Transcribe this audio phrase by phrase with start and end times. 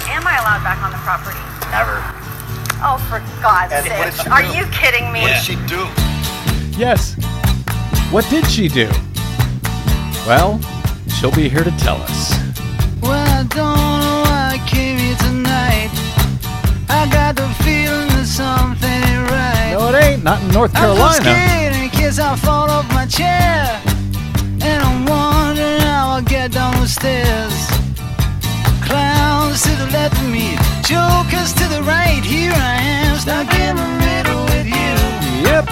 [0.00, 1.38] point, am I allowed back on the property?
[1.70, 1.96] Never.
[2.84, 4.24] Oh, for God's And what did sake.
[4.24, 4.58] she Are do?
[4.58, 5.22] you kidding me?
[5.22, 5.86] What did she do?
[6.78, 7.14] Yes.
[8.12, 8.88] What did she do?
[10.26, 10.60] Well,
[11.16, 12.32] she'll be here to tell us.
[13.00, 15.90] Well, I don't know why I came here tonight.
[16.88, 19.72] I got the feeling that something ain't right.
[19.72, 20.24] No, it ain't.
[20.24, 21.24] Not in North I'm so Carolina.
[21.24, 23.80] scared in case I fall off my chair.
[24.60, 27.75] And I'm wondering how I'll get down the stairs.
[28.86, 32.22] Clowns to the left of me, jokers to the right.
[32.24, 34.94] Here I am, stuck in the middle with you.
[35.50, 35.66] Yep.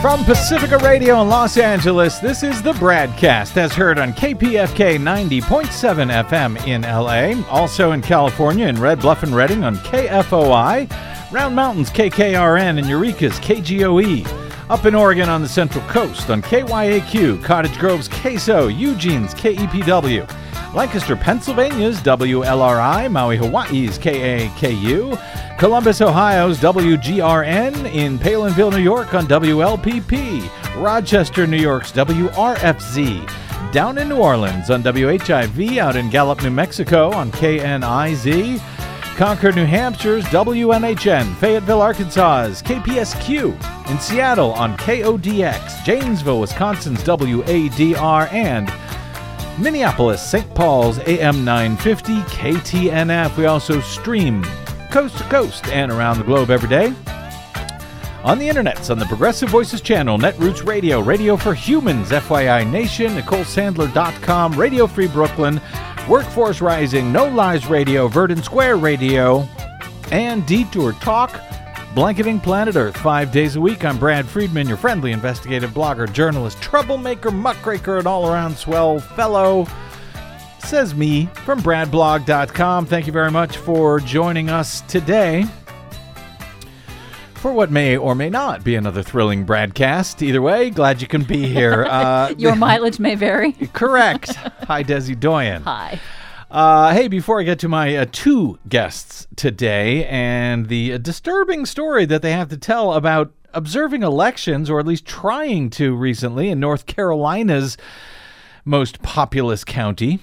[0.00, 6.24] From Pacifica Radio in Los Angeles, this is the BradCast as heard on KPFK 90.7
[6.28, 10.88] FM in LA, also in California in Red Bluff and Redding on KFOI,
[11.32, 14.44] Round Mountains KKRN, and Eureka's KGOE.
[14.70, 20.43] Up in Oregon on the Central Coast on KYAQ, Cottage Grove's KSO, Eugene's KEPW.
[20.74, 30.82] Lancaster, Pennsylvania's WLRI, Maui, Hawaii's KAKU, Columbus, Ohio's WGRN, in Palenville, New York on WLPP,
[30.82, 37.12] Rochester, New York's WRFZ, down in New Orleans on WHIV, out in Gallup, New Mexico
[37.12, 38.60] on KNIZ,
[39.16, 48.68] Concord, New Hampshire's WMHN, Fayetteville, Arkansas's KPSQ, in Seattle on KODX, Janesville, Wisconsin's WADR, and
[49.58, 50.52] Minneapolis, St.
[50.54, 53.36] Paul's AM 950 KTNF.
[53.36, 54.44] We also stream
[54.90, 56.92] coast to coast and around the globe every day.
[58.24, 63.12] On the internets, on the Progressive Voices channel, Netroots Radio, Radio for Humans, FYI Nation,
[63.16, 65.60] NicoleSandler.com, Radio Free Brooklyn,
[66.08, 69.46] Workforce Rising, No Lies Radio, Verdant Square Radio,
[70.10, 71.38] and Detour Talk.
[71.94, 73.84] Blanketing Planet Earth five days a week.
[73.84, 79.64] I'm Brad Friedman, your friendly investigative blogger, journalist, troublemaker, muckraker, and all around swell fellow.
[80.58, 82.86] Says me from BradBlog.com.
[82.86, 85.44] Thank you very much for joining us today
[87.34, 90.20] for what may or may not be another thrilling BradCast.
[90.20, 91.84] Either way, glad you can be here.
[91.94, 93.52] Uh, Your mileage may vary.
[93.72, 94.34] correct.
[94.66, 95.62] Hi, Desi Doyen.
[95.62, 96.00] Hi.
[96.54, 101.66] Uh, hey, before I get to my uh, two guests today and the uh, disturbing
[101.66, 106.50] story that they have to tell about observing elections, or at least trying to recently,
[106.50, 107.76] in North Carolina's
[108.64, 110.20] most populous county.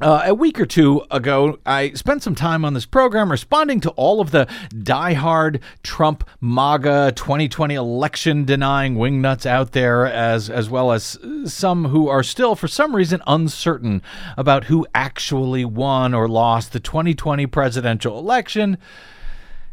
[0.00, 3.90] Uh, a week or two ago, I spent some time on this program responding to
[3.90, 10.92] all of the diehard Trump MAGA 2020 election denying wingnuts out there, as as well
[10.92, 14.02] as some who are still, for some reason, uncertain
[14.36, 18.78] about who actually won or lost the 2020 presidential election.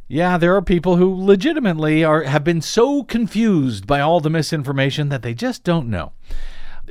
[0.09, 5.09] Yeah, there are people who legitimately are have been so confused by all the misinformation
[5.09, 6.11] that they just don't know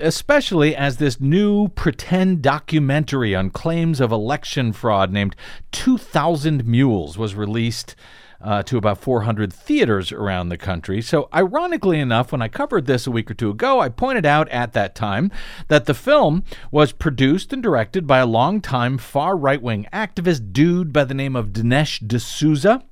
[0.01, 5.37] especially as this new pretend documentary on claims of election fraud named
[5.73, 7.95] 2000 Mules was released
[8.41, 11.03] uh, to about 400 theaters around the country.
[11.03, 14.49] So, ironically enough, when I covered this a week or two ago, I pointed out
[14.51, 15.33] at that time
[15.67, 20.93] that the film was produced and directed by a longtime far right wing activist dude
[20.93, 22.85] by the name of Dinesh D'Souza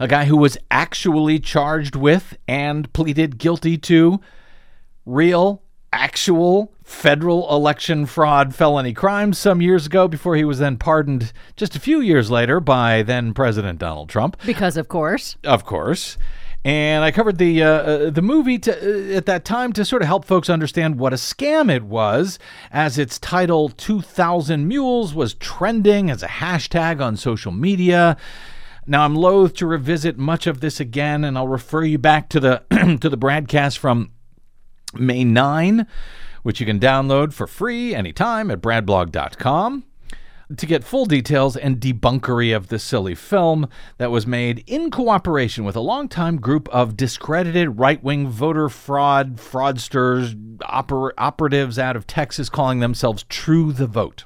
[0.00, 4.20] a guy who was actually charged with and pleaded guilty to
[5.06, 11.32] real, actual federal election fraud felony crimes some years ago before he was then pardoned
[11.56, 14.36] just a few years later by then President Donald Trump.
[14.44, 15.36] Because, of course.
[15.44, 16.18] Of course.
[16.64, 20.00] And I covered the uh, uh, the movie to, uh, at that time to sort
[20.00, 22.38] of help folks understand what a scam it was,
[22.72, 28.16] as its title "2000 Mules" was trending as a hashtag on social media.
[28.86, 32.40] Now I'm loath to revisit much of this again, and I'll refer you back to
[32.40, 32.62] the
[33.00, 34.10] to the BradCast from
[34.98, 35.86] May 9,
[36.42, 39.84] which you can download for free anytime at bradblog.com
[40.56, 43.68] to get full details and debunkery of the silly film
[43.98, 49.36] that was made in cooperation with a longtime group of discredited right wing voter fraud
[49.36, 54.24] fraudsters, oper- operatives out of Texas calling themselves True the Vote.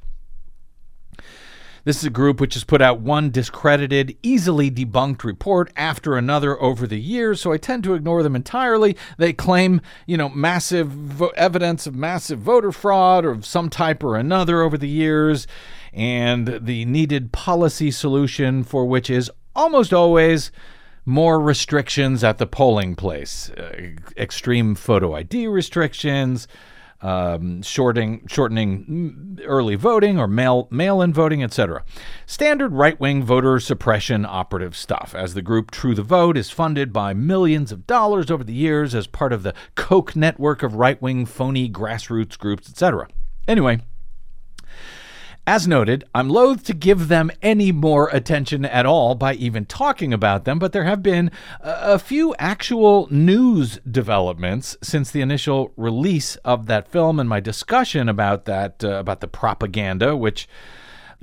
[1.85, 6.61] This is a group which has put out one discredited, easily debunked report after another
[6.61, 8.97] over the years, so I tend to ignore them entirely.
[9.17, 14.17] They claim, you know, massive vo- evidence of massive voter fraud of some type or
[14.17, 15.47] another over the years,
[15.93, 20.51] and the needed policy solution for which is almost always
[21.05, 26.47] more restrictions at the polling place, uh, extreme photo ID restrictions,
[27.01, 31.85] um, shorting, shortening early voting or mail mail-in voting, etc.
[32.27, 35.15] Standard right-wing voter suppression operative stuff.
[35.15, 38.95] As the group True the Vote is funded by millions of dollars over the years
[38.95, 43.09] as part of the Koch network of right-wing phony grassroots groups, etc.
[43.47, 43.81] Anyway.
[45.49, 50.13] As noted, I'm loath to give them any more attention at all by even talking
[50.13, 51.31] about them, but there have been
[51.63, 58.11] a few actual news developments since the initial release of that film and my discussion
[58.11, 60.47] about that uh, about the propaganda which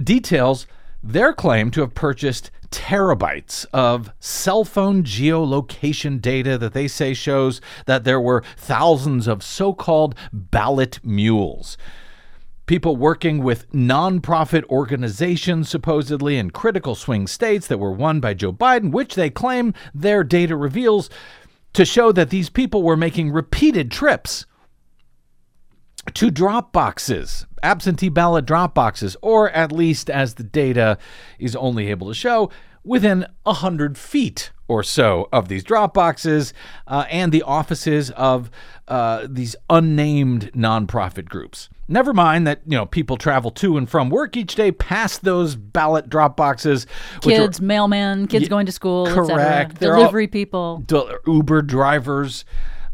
[0.04, 0.66] details
[1.04, 7.62] their claim to have purchased terabytes of cell phone geolocation data that they say shows
[7.86, 11.78] that there were thousands of so-called ballot mules
[12.66, 18.54] people working with nonprofit organizations, supposedly in critical swing states that were won by Joe
[18.54, 21.10] Biden, which they claim their data reveals
[21.74, 24.46] to show that these people were making repeated trips
[26.14, 30.98] to drop boxes, absentee ballot drop boxes, or at least as the data
[31.40, 32.50] is only able to show,
[32.84, 36.54] within 100 feet or so of these drop boxes
[36.88, 38.50] uh, and the offices of
[38.88, 41.70] uh, these unnamed nonprofit groups.
[41.88, 45.56] Never mind that you know people travel to and from work each day past those
[45.56, 46.88] ballot drop boxes.
[47.24, 49.74] which are- Kids, mailmen, kids Ye- going to school, correct.
[49.74, 49.80] etc.
[49.80, 50.84] They're all- Delivery people.
[50.88, 52.44] del- Uber drivers,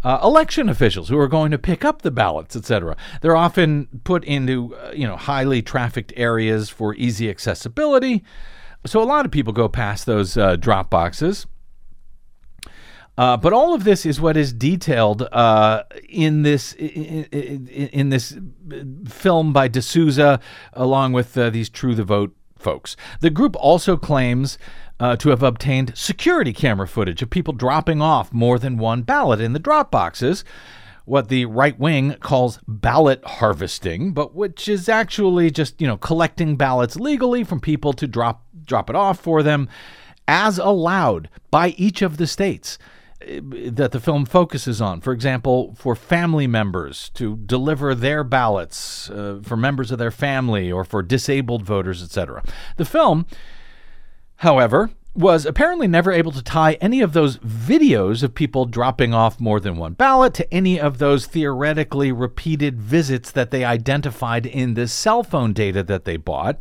[0.04, 2.98] uh, election officials who are going to pick up the ballots, etc.
[3.22, 8.24] They're often put into uh, you know highly trafficked areas for easy accessibility.
[8.86, 11.46] So a lot of people go past those uh, drop boxes.
[13.18, 18.10] Uh, but all of this is what is detailed uh, in this in, in, in
[18.10, 18.38] this
[19.08, 20.40] film by D'Souza,
[20.74, 22.96] along with uh, these True the Vote folks.
[23.20, 24.58] The group also claims
[25.00, 29.42] uh, to have obtained security camera footage of people dropping off more than one ballot
[29.42, 30.46] in the drop boxes.
[31.06, 36.56] What the right wing calls ballot harvesting, but which is actually just you know collecting
[36.56, 39.68] ballots legally from people to drop drop it off for them,
[40.28, 42.78] as allowed by each of the states
[43.28, 45.02] that the film focuses on.
[45.02, 50.72] For example, for family members to deliver their ballots uh, for members of their family
[50.72, 52.44] or for disabled voters, etc.
[52.78, 53.26] The film,
[54.38, 59.40] however, was apparently never able to tie any of those videos of people dropping off
[59.40, 64.74] more than one ballot to any of those theoretically repeated visits that they identified in
[64.74, 66.60] the cell phone data that they bought.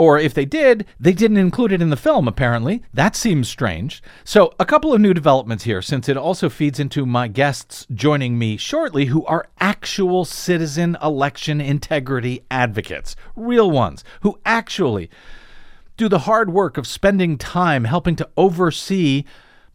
[0.00, 2.82] Or if they did, they didn't include it in the film, apparently.
[2.94, 4.02] That seems strange.
[4.24, 8.38] So, a couple of new developments here, since it also feeds into my guests joining
[8.38, 15.10] me shortly, who are actual citizen election integrity advocates, real ones, who actually
[15.98, 19.24] do the hard work of spending time helping to oversee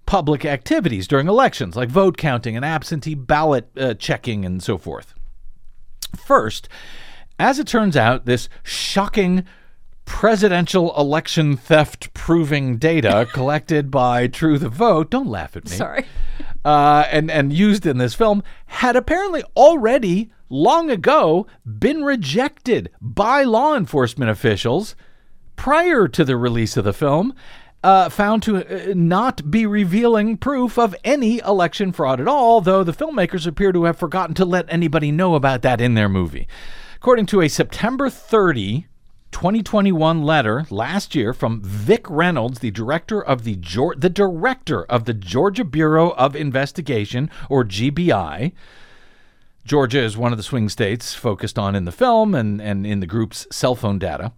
[0.08, 5.14] public activities during elections, like vote counting and absentee ballot uh, checking and so forth.
[6.18, 6.68] First,
[7.38, 9.46] as it turns out, this shocking
[10.06, 15.76] presidential election theft proving data collected by True the Vote, don't laugh at me.
[15.76, 16.06] Sorry.
[16.64, 23.44] Uh, and, and used in this film had apparently already long ago been rejected by
[23.44, 24.96] law enforcement officials
[25.56, 27.34] prior to the release of the film.
[27.84, 32.84] Uh, found to uh, not be revealing proof of any election fraud at all, though
[32.84, 36.48] the filmmakers appear to have forgotten to let anybody know about that in their movie.
[36.96, 38.88] According to a September 30,
[39.36, 43.56] 2021 letter last year from Vic Reynolds, the director of the
[43.98, 48.54] the director of the Georgia Bureau of Investigation or GBI.
[49.66, 53.02] Georgia is one of the swing states focused on in the film and, and in
[53.02, 54.32] the group's cell phone data.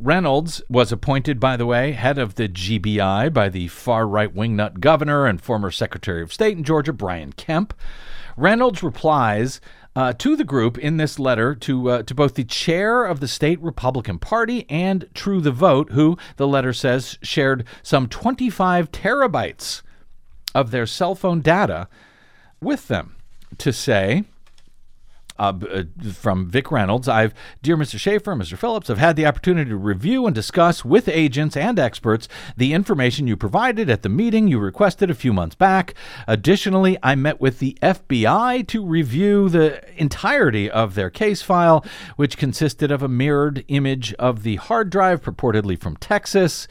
[0.00, 4.80] Reynolds was appointed, by the way, head of the GBI by the far right wingnut
[4.80, 7.72] governor and former Secretary of State in Georgia, Brian Kemp.
[8.36, 9.60] Reynolds replies
[9.96, 13.28] uh, to the group in this letter to uh, to both the chair of the
[13.28, 19.82] state Republican Party and True the Vote, who the letter says shared some 25 terabytes
[20.54, 21.88] of their cell phone data
[22.60, 23.16] with them
[23.58, 24.24] to say.
[25.40, 27.32] Uh, uh, from Vic Reynolds, I've,
[27.62, 27.98] dear Mr.
[27.98, 28.58] Shafer, Mr.
[28.58, 32.28] Phillips, I've had the opportunity to review and discuss with agents and experts
[32.58, 35.94] the information you provided at the meeting you requested a few months back.
[36.26, 42.36] Additionally, I met with the FBI to review the entirety of their case file, which
[42.36, 46.68] consisted of a mirrored image of the hard drive purportedly from Texas.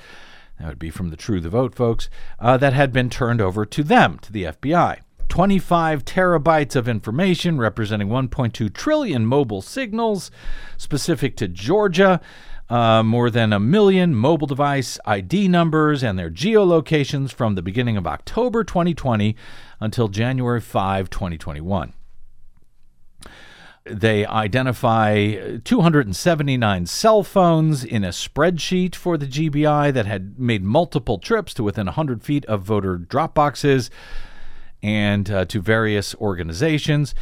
[0.60, 2.08] That would be from the True the Vote folks,
[2.38, 5.00] uh, that had been turned over to them, to the FBI.
[5.30, 10.32] 25 terabytes of information representing 1.2 trillion mobile signals
[10.78, 12.20] specific to Georgia.
[12.70, 17.98] Uh, more than a million mobile device ID numbers and their geolocations from the beginning
[17.98, 19.36] of October 2020
[19.80, 21.94] until January 5, 2021
[23.86, 31.18] they identify 279 cell phones in a spreadsheet for the GBI that had made multiple
[31.18, 33.90] trips to within 100 feet of voter drop boxes
[34.82, 37.14] and uh, to various organizations.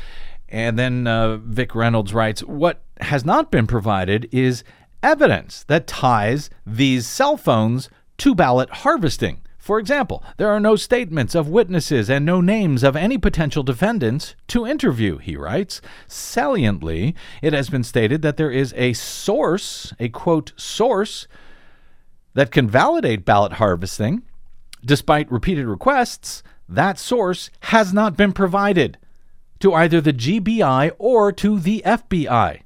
[0.50, 4.64] And then uh, Vic Reynolds writes What has not been provided is
[5.04, 9.42] evidence that ties these cell phones to ballot harvesting.
[9.68, 14.34] For example, there are no statements of witnesses and no names of any potential defendants
[14.48, 15.82] to interview, he writes.
[16.08, 21.28] Saliently, it has been stated that there is a source, a quote, source,
[22.34, 24.24] that can validate ballot harvesting.
[24.86, 28.98] Despite repeated requests, that source has not been provided
[29.60, 32.62] to either the GBI or to the FBI.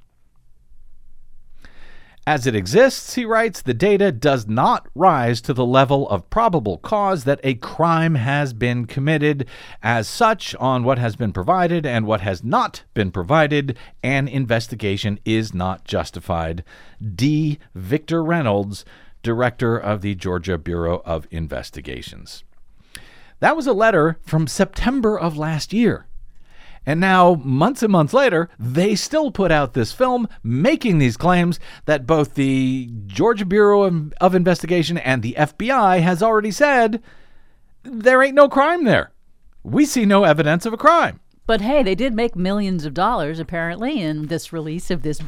[2.28, 6.78] As it exists, he writes, the data does not rise to the level of probable
[6.78, 9.48] cause that a crime has been committed.
[9.82, 15.20] As such, on what has been provided and what has not been provided, an investigation
[15.26, 16.64] is not justified.
[17.16, 17.58] D.
[17.74, 18.86] Victor Reynolds,
[19.24, 22.44] director of the Georgia Bureau of Investigations.
[23.42, 26.06] That was a letter from September of last year.
[26.86, 31.60] And now, months and months later, they still put out this film making these claims
[31.86, 37.04] that both the Georgia Bureau of, Investigation and the FBI has already said
[37.84, 39.12] there ain't no crime there.
[39.64, 41.20] We see no evidence of a crime.
[41.46, 45.20] But hey, they did make millions of dollars apparently in this release of this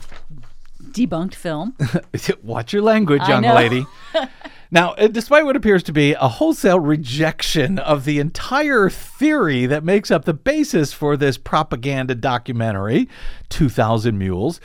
[0.82, 1.75] debunked film.
[2.43, 3.86] Watch your language, young lady.
[4.74, 9.84] now, uh, despite what appears to be a wholesale rejection of the entire theory that
[9.84, 13.08] makes up the basis for this propaganda documentary,
[13.50, 14.60] 2000 Mules,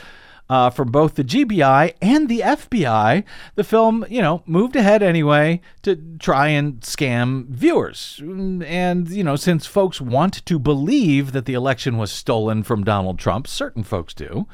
[0.49, 3.23] uh, from both the GBI and the FBI,
[3.53, 8.19] the film, you know, moved ahead anyway to try and scam viewers.
[8.19, 13.19] And, you know, since folks want to believe that the election was stolen from Donald
[13.19, 14.47] Trump, certain folks do,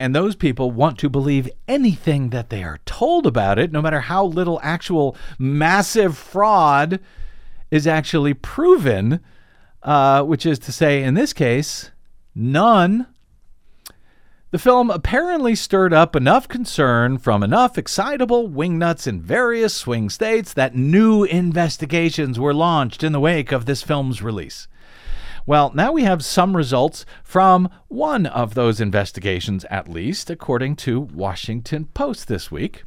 [0.00, 4.00] and those people want to believe anything that they are told about it, no matter
[4.00, 7.00] how little actual massive fraud
[7.70, 9.20] is actually proven,
[9.82, 11.90] uh, which is to say, in this case,
[12.34, 13.06] none.
[14.50, 20.54] The film apparently stirred up enough concern from enough excitable wingnuts in various swing states
[20.54, 24.66] that new investigations were launched in the wake of this film's release.
[25.48, 31.00] Well, now we have some results from one of those investigations, at least, according to
[31.00, 32.84] Washington Post this week.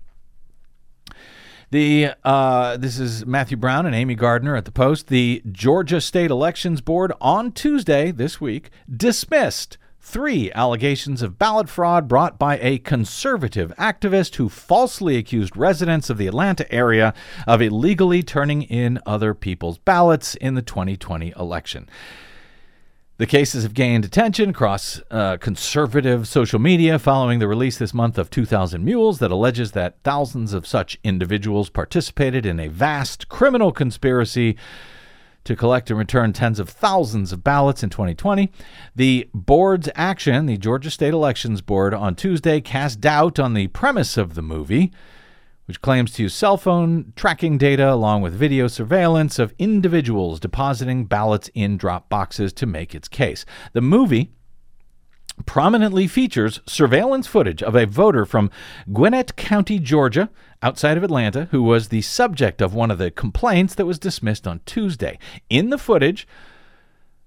[1.72, 5.08] The uh, this is Matthew Brown and Amy Gardner at the Post.
[5.08, 12.08] The Georgia State Elections Board on Tuesday this week dismissed three allegations of ballot fraud
[12.08, 17.16] brought by a conservative activist who falsely accused residents of the Atlanta area
[17.48, 21.90] of illegally turning in other people's ballots in the 2020 election.
[23.22, 28.18] The cases have gained attention across uh, conservative social media following the release this month
[28.18, 33.72] of 2000 Mules that alleges that thousands of such individuals participated in a vast criminal
[33.72, 34.58] conspiracy
[35.44, 38.52] to collect and return tens of thousands of ballots in 2020.
[38.96, 44.18] The board's action, the Georgia State Elections Board, on Tuesday cast doubt on the premise
[44.18, 44.92] of the movie
[45.72, 51.06] which claims to use cell phone tracking data along with video surveillance of individuals depositing
[51.06, 53.46] ballots in drop boxes to make its case.
[53.72, 54.34] The movie
[55.46, 58.52] prominently features surveillance footage of a voter from
[58.92, 60.30] Gwinnett County, Georgia,
[60.62, 64.46] outside of Atlanta, who was the subject of one of the complaints that was dismissed
[64.46, 65.18] on Tuesday.
[65.50, 66.28] In the footage,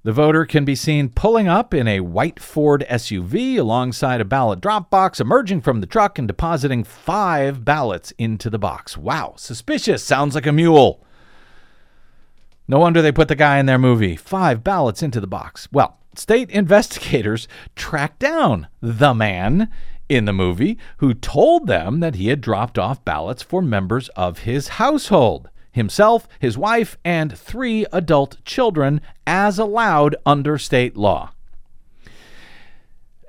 [0.05, 4.61] the voter can be seen pulling up in a white Ford SUV alongside a ballot
[4.61, 8.99] drop box, emerging from the truck and depositing five ballots into the box.
[8.99, 10.05] Wow, suspicious.
[10.05, 11.03] Sounds like a mule.
[12.69, 14.15] No wonder they put the guy in their movie.
[14.15, 15.69] Five ballots into the box.
[15.73, 19.71] Well, state investigators tracked down the man
[20.11, 24.41] in the movie who told them that he had dropped off ballots for members of
[24.41, 31.33] his household himself, his wife, and three adult children, as allowed under state law.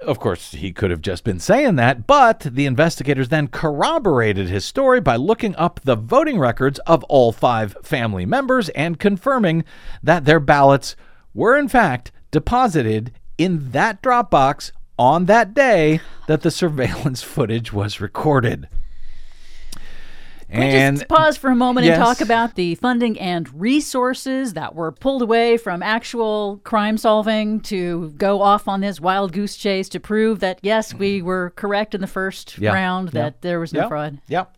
[0.01, 4.63] Of course, he could have just been saying that, but the investigators then corroborated his
[4.63, 9.63] story by looking up the voting records of all five family members and confirming
[10.03, 10.95] that their ballots
[11.33, 17.73] were, in fact, deposited in that drop box on that day that the surveillance footage
[17.73, 18.67] was recorded.
[20.55, 21.97] Can we just pause for a moment Yes.
[21.97, 27.59] and talk about the funding and resources that were pulled away from actual crime solving
[27.61, 31.93] to go off on this wild goose chase to prove that yes, we were correct
[31.95, 32.73] in the first Yeah.
[32.73, 33.21] round Yeah.
[33.23, 33.89] that there was no Yep.
[33.89, 34.17] fraud.
[34.27, 34.51] Yep.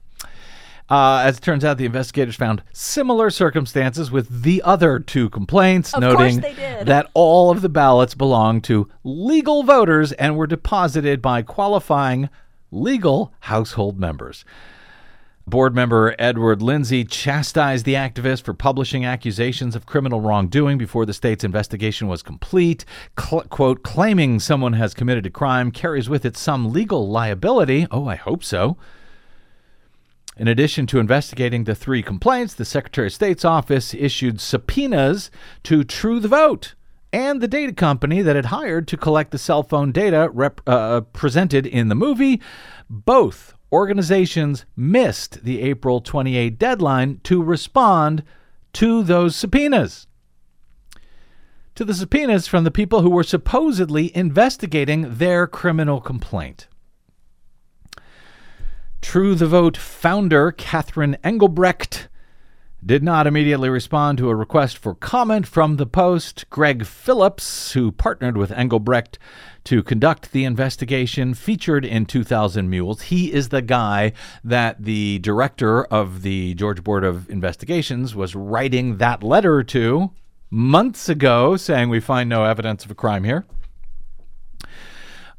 [0.89, 5.93] Uh, as it turns out, the investigators found similar circumstances with the other two complaints,
[5.93, 11.41] Of noting that all of the ballots belonged to legal voters and were deposited by
[11.41, 12.29] qualifying
[12.71, 14.45] legal household members.
[15.47, 21.13] Board member Edward Lindsay chastised the activist for publishing accusations of criminal wrongdoing before the
[21.13, 22.83] state's investigation was complete.
[23.17, 27.87] Cl- quote, claiming someone has committed a crime carries with it some legal liability.
[27.89, 28.75] Oh, I hope so.
[30.35, 35.31] In addition to investigating the three complaints, the Secretary of State's office issued subpoenas
[35.63, 36.75] to True the Vote
[37.13, 40.99] and the data company that had hired to collect the cell phone data rep- uh,
[41.13, 42.41] presented in the movie.
[42.89, 48.24] Both organizations missed the April 28 deadline to respond
[48.74, 50.07] to those subpoenas.
[51.75, 56.67] To the subpoenas from the people who were supposedly investigating their criminal complaint.
[59.01, 62.07] True the Vote founder Catherine Engelbrecht
[62.86, 66.46] did not immediately respond to a request for comment from the Post.
[66.50, 69.17] Greg Phillips, who partnered with Engelbrecht
[69.65, 75.84] to conduct the investigation featured in 2000 Mules, he is the guy that the director
[75.86, 80.12] of the Georgia Board of Investigations was writing that letter to
[80.50, 83.46] months ago, saying we find no evidence of a crime here.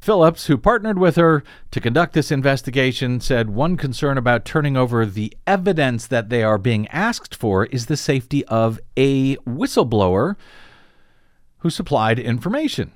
[0.01, 5.05] Phillips, who partnered with her to conduct this investigation, said one concern about turning over
[5.05, 10.37] the evidence that they are being asked for is the safety of a whistleblower
[11.59, 12.93] who supplied information.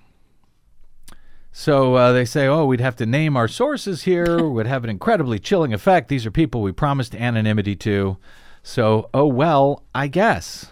[1.50, 4.90] So uh, they say, oh, we'd have to name our sources here, would have an
[4.90, 6.08] incredibly chilling effect.
[6.08, 8.16] These are people we promised anonymity to.
[8.62, 10.70] So, oh, well, I guess.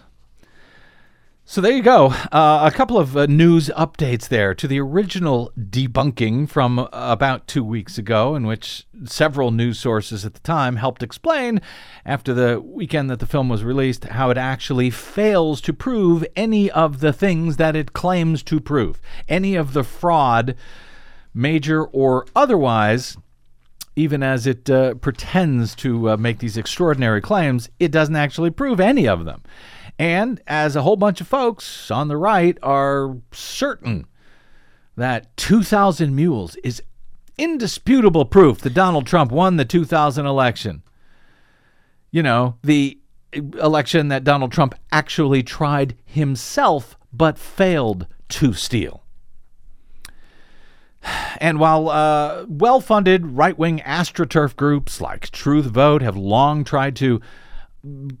[1.51, 2.13] So there you go.
[2.31, 7.45] Uh, a couple of uh, news updates there to the original debunking from uh, about
[7.45, 11.59] two weeks ago, in which several news sources at the time helped explain,
[12.05, 16.71] after the weekend that the film was released, how it actually fails to prove any
[16.71, 19.01] of the things that it claims to prove.
[19.27, 20.55] Any of the fraud,
[21.33, 23.17] major or otherwise,
[23.97, 28.79] even as it uh, pretends to uh, make these extraordinary claims, it doesn't actually prove
[28.79, 29.43] any of them.
[29.99, 34.07] And as a whole bunch of folks on the right are certain
[34.97, 36.81] that 2,000 Mules is
[37.37, 40.83] indisputable proof that Donald Trump won the 2000 election.
[42.11, 42.99] You know, the
[43.33, 49.03] election that Donald Trump actually tried himself but failed to steal.
[51.39, 56.95] And while uh, well funded right wing astroturf groups like Truth Vote have long tried
[56.97, 57.19] to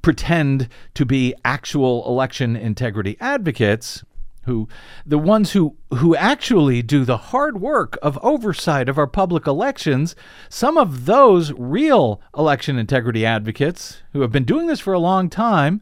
[0.01, 4.03] pretend to be actual election integrity advocates
[4.45, 4.67] who
[5.05, 10.15] the ones who who actually do the hard work of oversight of our public elections
[10.49, 15.29] some of those real election integrity advocates who have been doing this for a long
[15.29, 15.81] time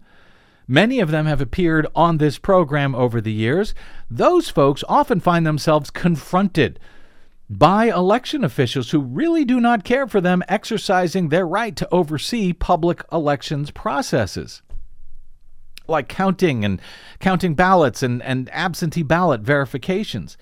[0.68, 3.74] many of them have appeared on this program over the years
[4.12, 6.80] those folks often find themselves confronted
[7.50, 12.54] by election officials who really do not care for them exercising their right to oversee
[12.54, 14.62] public elections processes
[15.90, 16.80] like counting and
[17.20, 20.38] counting ballots and, and absentee ballot verifications.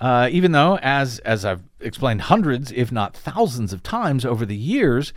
[0.00, 4.56] Uh, even though, as as I've explained hundreds, if not thousands of times over the
[4.56, 5.12] years,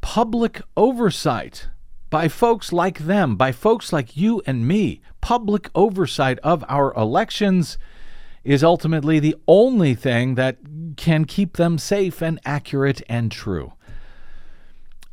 [0.00, 1.68] public oversight
[2.08, 7.76] by folks like them, by folks like you and me, public oversight of our elections
[8.46, 10.56] is ultimately the only thing that
[10.96, 13.72] can keep them safe and accurate and true.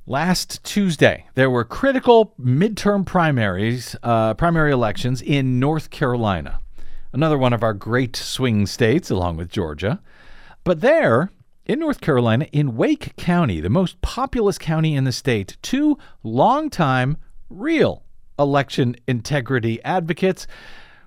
[0.06, 6.60] Last Tuesday, there were critical midterm primaries, uh, primary elections in North Carolina,
[7.12, 10.00] another one of our great swing states, along with Georgia.
[10.64, 11.32] But there,
[11.66, 17.18] in North Carolina, in Wake County, the most populous county in the state, two longtime
[17.50, 18.04] real
[18.38, 20.46] election integrity advocates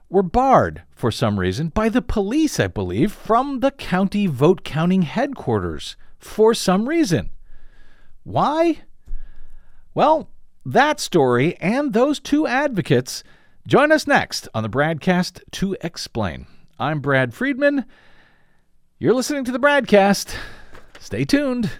[0.08, 5.02] were barred for some reason by the police, I believe, from the county vote counting
[5.02, 7.30] headquarters for some reason.
[8.24, 8.82] Why?
[9.94, 10.30] Well,
[10.64, 13.22] that story and those two advocates
[13.66, 16.46] join us next on the BradCast to explain.
[16.78, 17.84] I'm Brad Friedman.
[18.98, 20.34] You're listening to the BradCast.
[20.98, 21.70] Stay tuned.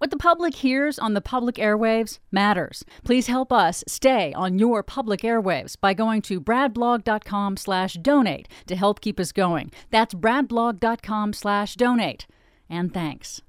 [0.00, 2.86] What the public hears on the public airwaves matters.
[3.04, 8.76] Please help us stay on your public airwaves by going to bradblog.com slash donate to
[8.76, 9.70] help keep us going.
[9.90, 12.26] That's bradblog.com slash donate.
[12.70, 13.42] And thanks.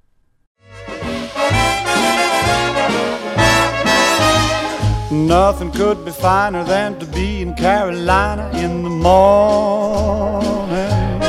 [5.10, 10.42] Nothing could be finer than to be in Carolina in the morning.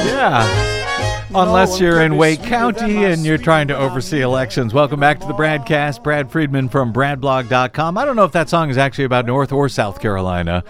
[0.06, 0.73] Yeah.
[1.36, 4.74] Unless you're in Wake County and you're trying to oversee elections.
[4.74, 6.04] Welcome back to the BradCast.
[6.04, 7.98] Brad Friedman from BradBlog.com.
[7.98, 10.64] I don't know if that song is actually about North or South Carolina.
[10.66, 10.70] Uh,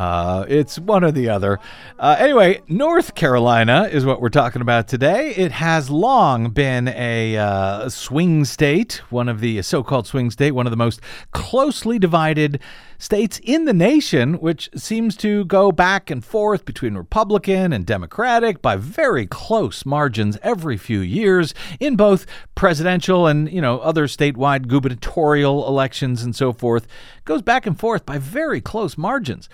[0.00, 1.58] Uh, it's one or the other.
[1.98, 5.34] Uh, anyway, North Carolina is what we're talking about today.
[5.36, 10.52] It has long been a uh, swing state, one of the so called swing state,
[10.52, 11.00] one of the most
[11.32, 12.60] closely divided
[13.00, 18.62] states in the nation, which seems to go back and forth between Republican and Democratic
[18.62, 24.68] by very close margins every few years in both presidential and, you know, other statewide
[24.68, 26.86] gubernatorial elections and so forth.
[27.24, 29.48] Goes back and forth by very close margins.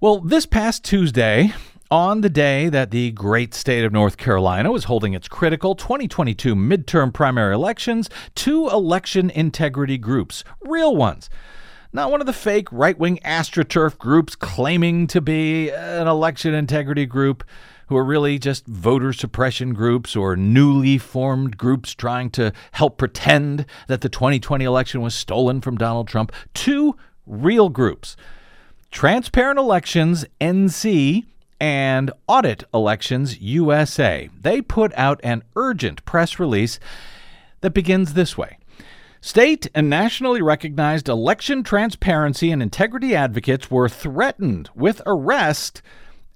[0.00, 1.52] Well, this past Tuesday,
[1.90, 6.54] on the day that the great state of North Carolina was holding its critical 2022
[6.54, 11.28] midterm primary elections, two election integrity groups, real ones,
[11.94, 17.06] not one of the fake right wing astroturf groups claiming to be an election integrity
[17.06, 17.44] group
[17.86, 23.64] who are really just voter suppression groups or newly formed groups trying to help pretend
[23.86, 26.32] that the 2020 election was stolen from Donald Trump.
[26.52, 28.16] Two real groups
[28.90, 31.24] Transparent Elections NC
[31.60, 34.28] and Audit Elections USA.
[34.40, 36.80] They put out an urgent press release
[37.60, 38.58] that begins this way.
[39.26, 45.80] State and nationally recognized election transparency and integrity advocates were threatened with arrest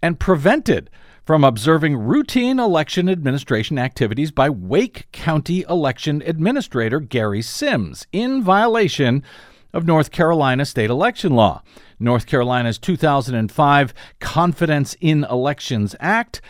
[0.03, 0.89] and prevented
[1.23, 9.23] from observing routine election administration activities by Wake County Election Administrator Gary Sims in violation
[9.75, 11.63] of North Carolina state election law.
[12.01, 16.41] North Carolina's 2005 Confidence in Elections Act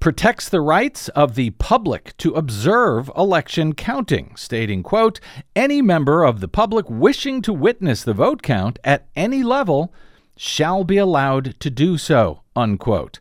[0.00, 5.20] protects the rights of the public to observe election counting, stating, quote,
[5.54, 9.92] any member of the public wishing to witness the vote count at any level
[10.36, 13.20] shall be allowed to do so, unquote.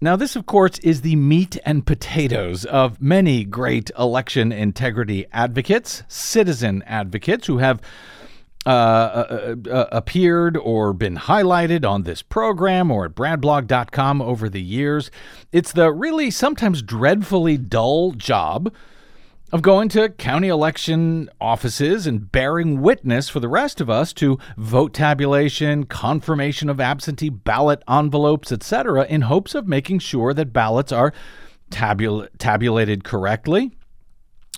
[0.00, 6.02] Now, this, of course, is the meat and potatoes of many great election integrity advocates,
[6.08, 7.80] citizen advocates who have
[8.66, 14.60] uh, uh, uh, appeared or been highlighted on this program or at bradblog.com over the
[14.60, 15.10] years.
[15.52, 18.72] It's the really sometimes dreadfully dull job
[19.50, 24.38] of going to county election offices and bearing witness for the rest of us to
[24.58, 30.92] vote tabulation, confirmation of absentee ballot envelopes, etc., in hopes of making sure that ballots
[30.92, 31.14] are
[31.70, 33.77] tabul- tabulated correctly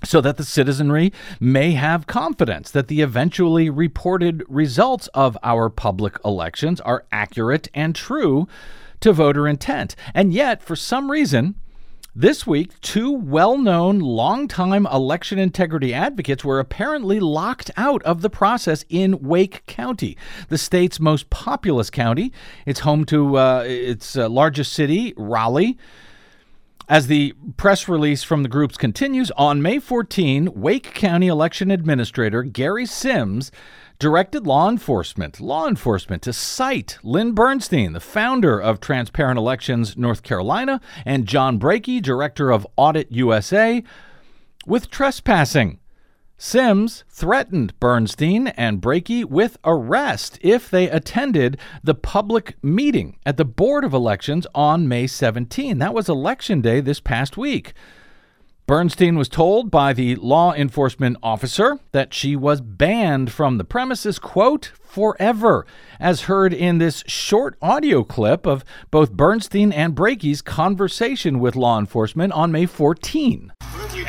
[0.04, 6.18] so that the citizenry may have confidence that the eventually reported results of our public
[6.24, 8.48] elections are accurate and true
[9.00, 9.96] to voter intent.
[10.14, 11.54] And yet, for some reason,
[12.14, 18.28] this week, two well known, long-time election integrity advocates were apparently locked out of the
[18.28, 20.16] process in Wake County,
[20.48, 22.32] the state's most populous county.
[22.66, 25.78] It's home to uh, its uh, largest city, Raleigh.
[26.90, 32.42] As the press release from the groups continues, on May 14, Wake County Election Administrator
[32.42, 33.52] Gary Sims
[34.00, 40.24] directed law enforcement, law enforcement to cite Lynn Bernstein, the founder of Transparent Elections North
[40.24, 43.84] Carolina, and John Brakey, director of Audit USA,
[44.66, 45.78] with trespassing.
[46.42, 53.44] Sims threatened Bernstein and Brakey with arrest if they attended the public meeting at the
[53.44, 55.76] Board of Elections on May 17.
[55.76, 57.74] That was election day this past week.
[58.70, 64.20] Bernstein was told by the law enforcement officer that she was banned from the premises,
[64.20, 65.66] quote, forever,
[65.98, 71.80] as heard in this short audio clip of both Bernstein and Brakey's conversation with law
[71.80, 73.52] enforcement on May 14.
[73.58, 74.06] Oh yeah,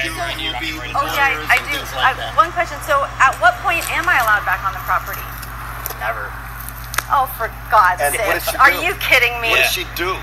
[0.93, 1.79] I, I do.
[1.97, 2.77] I, one question.
[2.85, 5.25] So, at what point am I allowed back on the property?
[5.97, 6.29] Never.
[7.09, 8.45] Oh, for God's And what sake!
[8.45, 9.49] did she Are you kidding me?
[9.49, 10.13] What did she do?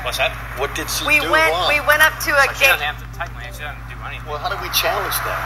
[0.00, 0.32] What's that?
[0.58, 1.52] What did she we do went.
[1.52, 1.68] wrong?
[1.68, 2.80] We went up to a She gate.
[3.26, 3.58] Doesn't have technically.
[3.58, 4.28] She doesn't do anything.
[4.28, 5.40] Well, how do we challenge that?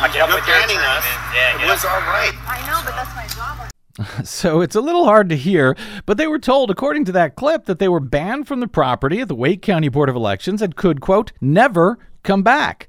[0.00, 1.04] I get You're with banning us.
[1.04, 1.18] man.
[1.34, 1.92] Yeah, it was up.
[1.92, 2.34] our right.
[2.46, 3.66] I know, but that's my job.
[4.24, 7.66] So it's a little hard to hear, but they were told, according to that clip,
[7.66, 10.74] that they were banned from the property at the Wake County Board of Elections and
[10.74, 12.88] could, quote, never come back.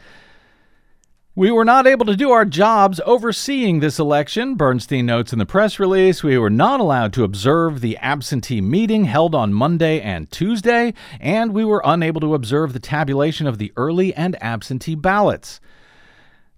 [1.42, 5.46] We were not able to do our jobs overseeing this election, Bernstein notes in the
[5.48, 6.22] press release.
[6.22, 11.52] We were not allowed to observe the absentee meeting held on Monday and Tuesday, and
[11.52, 15.60] we were unable to observe the tabulation of the early and absentee ballots.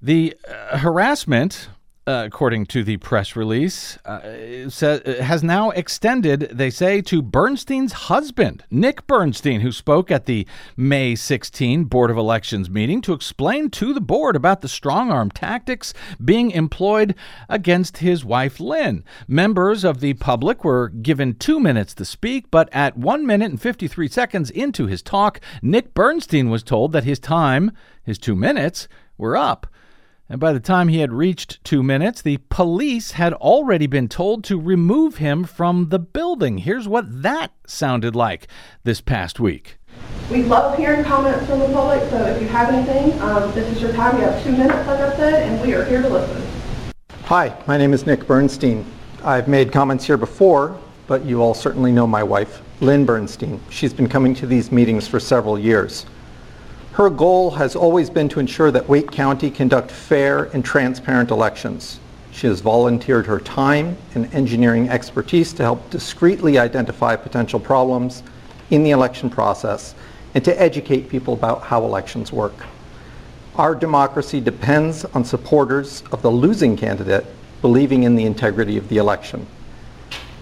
[0.02, 1.70] The uh, harassment,
[2.06, 7.94] uh, according to the press release, uh, sa- has now extended, they say, to Bernstein's
[7.94, 13.70] husband, Nick Bernstein, who spoke at the May 16 Board of Elections meeting to explain
[13.70, 17.16] to the board about the strong arm tactics being employed
[17.48, 19.06] against his wife, Lynn.
[19.28, 23.62] Members of the public were given two minutes to speak, but at one minute and
[23.62, 27.72] 53 seconds into his talk, Nick Bernstein was told that his time,
[28.04, 29.68] his two minutes, were up.
[30.34, 34.44] And by the time he had reached two minutes, the police had already been told
[34.46, 36.58] to remove him from the building.
[36.58, 38.48] Here's what that sounded like
[38.84, 39.78] this past week.
[40.32, 43.80] We love hearing comments from the public, so if you have anything, um, this is
[43.80, 44.18] your time.
[44.18, 46.42] You have two minutes, like I said, and we are here to listen.
[47.26, 48.84] Hi, my name is Nick Bernstein.
[49.24, 53.62] I've made comments here before, but you all certainly know my wife, Lynn Bernstein.
[53.70, 56.08] She's been coming to these meetings for several years.
[56.94, 62.00] Her goal has always been to ensure that Wake County conduct fair and transparent elections.
[62.32, 68.22] She has volunteered her time and engineering expertise to help discreetly identify potential problems
[68.70, 69.96] in the election process
[70.36, 72.54] and to educate people about how elections work.
[73.56, 77.26] Our democracy depends on supporters of the losing candidate
[77.64, 79.48] believing in the integrity of the election.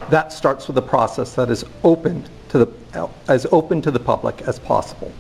[0.09, 4.41] That starts with a process that is open to the, as open to the public
[4.41, 5.13] as possible.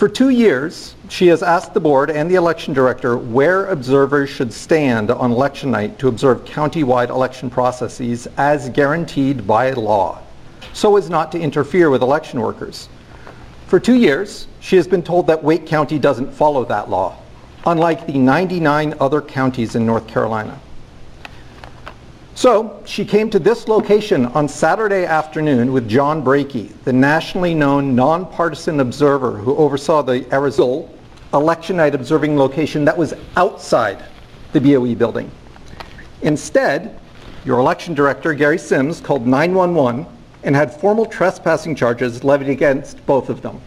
[0.00, 4.50] For two years, she has asked the board and the election director where observers should
[4.50, 10.22] stand on election night to observe county-wide election processes as guaranteed by law,
[10.72, 12.88] so as not to interfere with election workers.
[13.66, 17.18] For two years, she has been told that Wake County doesn't follow that law,
[17.66, 20.58] unlike the 99 other counties in North Carolina.
[22.40, 27.94] So she came to this location on Saturday afternoon with John Brakey, the nationally known
[27.94, 30.88] nonpartisan observer who oversaw the Arizona
[31.34, 34.02] election night observing location that was outside
[34.54, 35.30] the BOE building.
[36.22, 36.98] Instead,
[37.44, 40.06] your election director, Gary Sims, called 911
[40.42, 43.60] and had formal trespassing charges levied against both of them.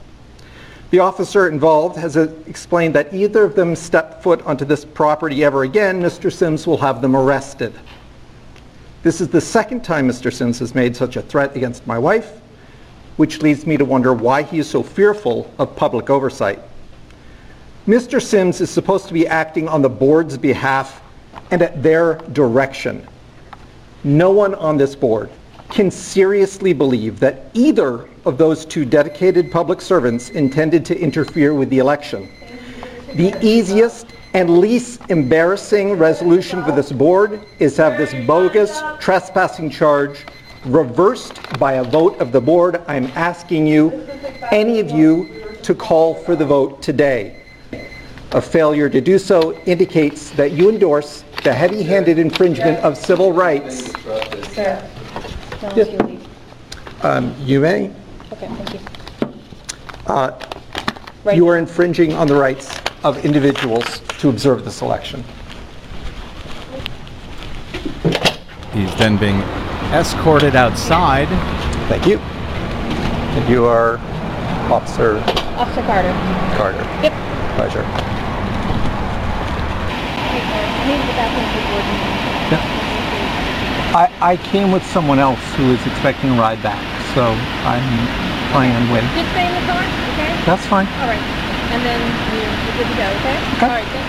[0.90, 5.62] The officer involved has explained that either of them step foot onto this property ever
[5.62, 6.34] again, Mr.
[6.34, 7.72] Sims will have them arrested.
[9.04, 10.32] This is the second time Mr.
[10.32, 12.40] Sims has made such a threat against my wife,
[13.18, 16.62] which leads me to wonder why he is so fearful of public oversight.
[17.86, 18.22] Mr.
[18.22, 21.02] Sims is supposed to be acting on the board's behalf
[21.52, 23.06] and at their direction.
[24.06, 25.30] No one on this board
[25.70, 31.70] can seriously believe that either of those two dedicated public servants intended to interfere with
[31.70, 32.30] the election.
[33.16, 39.70] The easiest and least embarrassing resolution for this board is to have this bogus trespassing
[39.70, 40.26] charge
[40.66, 42.82] reversed by a vote of the board.
[42.88, 44.08] I'm asking you,
[44.52, 47.42] any of you, to call for the vote today.
[48.32, 53.94] A failure to do so indicates that you endorse the heavy-handed infringement of civil rights.
[54.56, 54.90] Yes.
[55.78, 56.20] you.
[57.04, 57.92] Um, You may.
[58.32, 58.80] Okay, thank you.
[60.08, 60.40] Uh,
[61.24, 65.24] Right You are infringing on the rights of individuals to observe this election.
[68.74, 69.42] He's then being
[69.92, 71.28] escorted outside.
[71.88, 72.18] Thank you.
[72.18, 73.98] And you are
[74.72, 75.18] Officer
[75.58, 76.12] Officer Carter.
[76.58, 76.84] Carter.
[77.04, 77.14] Yep.
[77.56, 77.86] Pleasure.
[83.96, 86.82] I, I came with someone else who is expecting a ride back,
[87.14, 87.22] so
[87.62, 87.86] I'm
[88.52, 89.10] planning on waiting.
[89.14, 90.46] Just stay in the car, okay?
[90.46, 90.88] That's fine.
[90.88, 91.43] All right.
[91.74, 92.00] And then
[92.34, 93.38] you- you're good to go, okay?
[93.56, 93.66] Okay.
[93.66, 94.08] All right, thank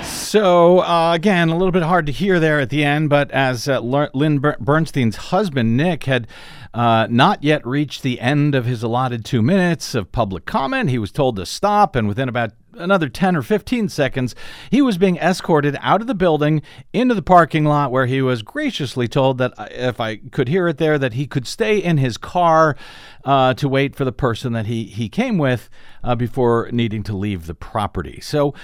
[0.00, 0.04] you.
[0.04, 3.66] So, uh, again, a little bit hard to hear there at the end, but as
[3.68, 6.26] uh, Lynn Ber- Bernstein's husband, Nick, had
[6.74, 10.98] uh, not yet reached the end of his allotted two minutes of public comment, he
[10.98, 14.34] was told to stop, and within about another 10 or 15 seconds,
[14.70, 16.62] he was being escorted out of the building
[16.92, 20.68] into the parking lot where he was graciously told that uh, if I could hear
[20.68, 22.76] it there, that he could stay in his car
[23.24, 25.68] uh, to wait for the person that he, he came with
[26.02, 28.20] uh, before needing to leave the property.
[28.20, 28.54] So,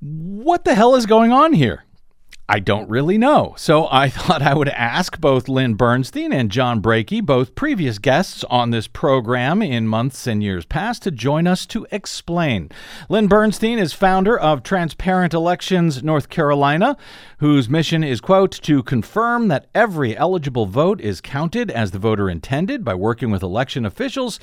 [0.00, 1.85] what the hell is going on here?
[2.48, 3.54] I don't really know.
[3.56, 8.44] So I thought I would ask both Lynn Bernstein and John Brakey, both previous guests
[8.44, 12.70] on this program in months and years past, to join us to explain.
[13.08, 16.96] Lynn Bernstein is founder of Transparent Elections North Carolina,
[17.38, 22.30] whose mission is, quote, to confirm that every eligible vote is counted as the voter
[22.30, 24.38] intended by working with election officials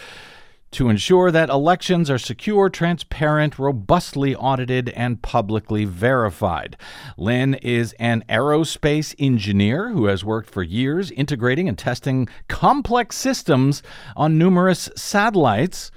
[0.73, 6.75] to ensure that elections are secure, transparent, robustly audited, and publicly verified.
[7.17, 13.83] Lynn is an aerospace engineer who has worked for years integrating and testing complex systems
[14.15, 15.91] on numerous satellites.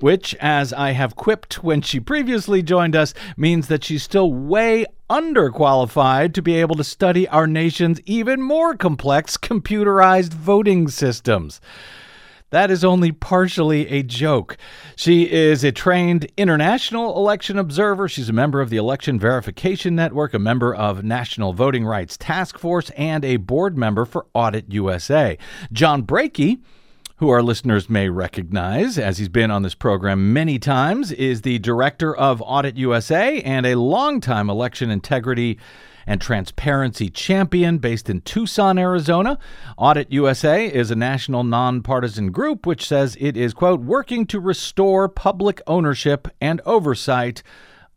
[0.00, 4.86] Which, as I have quipped when she previously joined us, means that she's still way
[5.10, 11.60] underqualified to be able to study our nation's even more complex computerized voting systems.
[12.50, 14.56] That is only partially a joke.
[14.96, 18.08] She is a trained international election observer.
[18.08, 22.58] She's a member of the Election Verification Network, a member of National Voting Rights Task
[22.58, 25.36] Force, and a board member for Audit USA.
[25.72, 26.60] John Brakey
[27.18, 31.58] who our listeners may recognize, as he's been on this program many times, is the
[31.58, 35.58] director of Audit USA and a longtime election integrity
[36.08, 39.38] and transparency champion based in Tucson, Arizona.
[39.76, 45.06] Audit USA is a national nonpartisan group which says it is, quote, working to restore
[45.06, 47.42] public ownership and oversight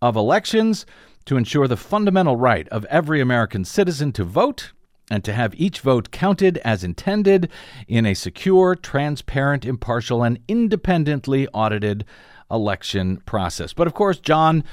[0.02, 0.86] of elections
[1.24, 4.74] to ensure the fundamental right of every American citizen to vote
[5.10, 7.50] and to have each vote counted as intended
[7.88, 12.04] in a secure, transparent, impartial, and independently audited
[12.50, 13.72] election process.
[13.72, 14.66] But of course, John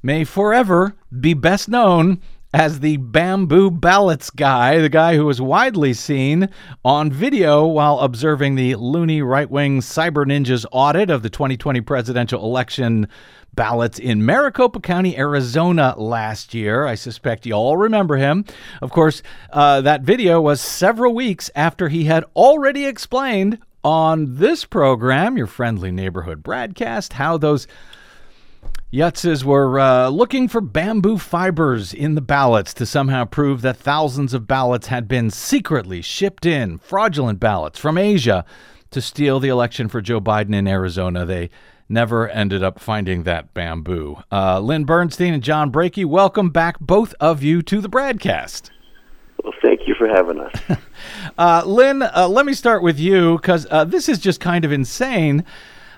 [0.00, 2.20] may forever be best known
[2.54, 6.48] as the bamboo ballots guy, the guy who was widely seen
[6.84, 12.42] on video while observing the loony right wing cyber ninjas audit of the 2020 presidential
[12.42, 13.06] election
[13.54, 16.86] ballots in Maricopa County, Arizona last year.
[16.86, 18.44] I suspect you all remember him.
[18.80, 24.64] Of course, uh, that video was several weeks after he had already explained on this
[24.64, 27.66] program, your friendly neighborhood BradCast, how those
[28.90, 34.32] Yutzes were uh, looking for bamboo fibers in the ballots to somehow prove that thousands
[34.32, 38.46] of ballots had been secretly shipped in, fraudulent ballots from Asia,
[38.90, 41.26] to steal the election for Joe Biden in Arizona.
[41.26, 41.50] They
[41.86, 44.22] never ended up finding that bamboo.
[44.32, 48.70] Uh, Lynn Bernstein and John Brakey, welcome back, both of you, to the BradCast.
[49.44, 50.78] Well, thank you for having us.
[51.38, 54.72] uh, Lynn, uh, let me start with you because uh, this is just kind of
[54.72, 55.44] insane.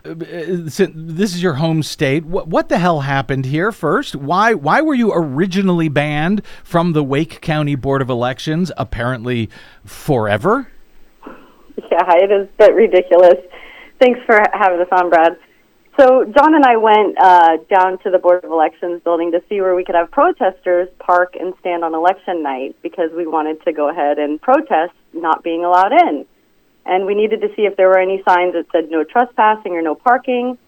[0.04, 2.24] Uh, this is your home state.
[2.24, 4.16] What, what the hell happened here first?
[4.16, 8.72] Why why were you originally banned from the Wake County Board of Elections?
[8.76, 9.50] Apparently,
[9.84, 10.68] forever.
[11.26, 13.36] Yeah, it is a bit ridiculous.
[14.00, 15.36] Thanks for having us on, Brad.
[15.98, 19.60] So John and I went uh, down to the Board of Elections building to see
[19.60, 23.72] where we could have protesters park and stand on election night because we wanted to
[23.72, 26.24] go ahead and protest not being allowed in
[26.90, 29.81] and we needed to see if there were any signs that said no trespassing or
[29.81, 30.59] no parking.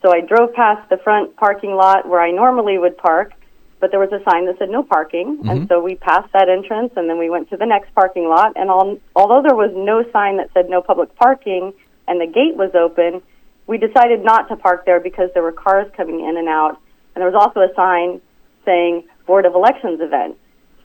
[0.00, 3.32] So I drove past the front parking lot where I normally would park,
[3.80, 5.38] but there was a sign that said no parking.
[5.38, 5.48] Mm-hmm.
[5.48, 8.52] And so we passed that entrance and then we went to the next parking lot.
[8.54, 11.74] And al- although there was no sign that said no public parking
[12.06, 13.20] and the gate was open,
[13.66, 16.80] we decided not to park there because there were cars coming in and out.
[17.16, 18.20] And there was also a sign
[18.64, 20.36] saying Board of Elections event.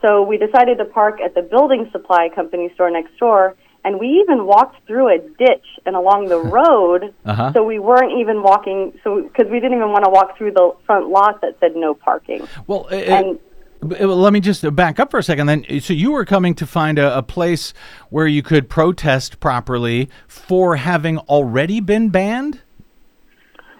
[0.01, 4.07] So we decided to park at the building supply company store next door and we
[4.23, 7.53] even walked through a ditch and along the road uh-huh.
[7.53, 10.73] so we weren't even walking so because we didn't even want to walk through the
[10.85, 12.47] front lot that said no parking.
[12.67, 13.39] Well uh, and
[13.83, 15.65] let me just back up for a second then.
[15.81, 17.73] So you were coming to find a, a place
[18.09, 22.61] where you could protest properly for having already been banned?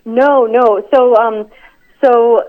[0.04, 0.84] No no.
[0.94, 1.50] So um
[2.04, 2.42] so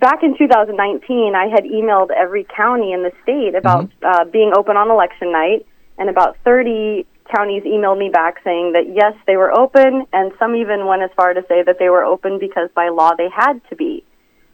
[0.00, 4.04] back in 2019 i had emailed every county in the state about mm-hmm.
[4.04, 5.64] uh, being open on election night
[5.98, 10.54] and about 30 counties emailed me back saying that yes, they were open, and some
[10.54, 13.60] even went as far to say that they were open because by law they had
[13.70, 14.04] to be.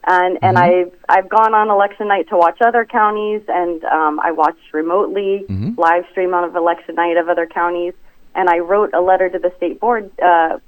[0.07, 0.45] And mm-hmm.
[0.45, 4.73] and I've I've gone on election night to watch other counties, and um, I watched
[4.73, 5.79] remotely mm-hmm.
[5.79, 7.93] live stream on of election night of other counties,
[8.35, 10.59] and I wrote a letter to the state board uh,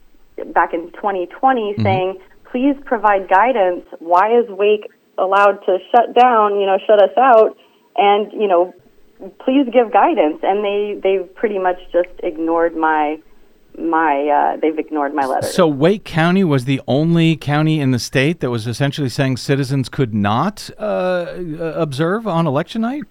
[0.54, 1.84] back in 2020 mm-hmm.
[1.84, 2.20] saying,
[2.52, 3.86] please provide guidance.
[4.00, 6.60] Why is Wake allowed to shut down?
[6.60, 7.58] You know, shut us out,
[7.98, 8.74] and you know
[9.39, 13.19] please give guidance and they they've pretty much just ignored my
[13.78, 15.47] my uh, they've ignored my letter.
[15.47, 19.89] So Wake County was the only county in the state that was essentially saying citizens
[19.89, 23.04] could not uh, observe on election night.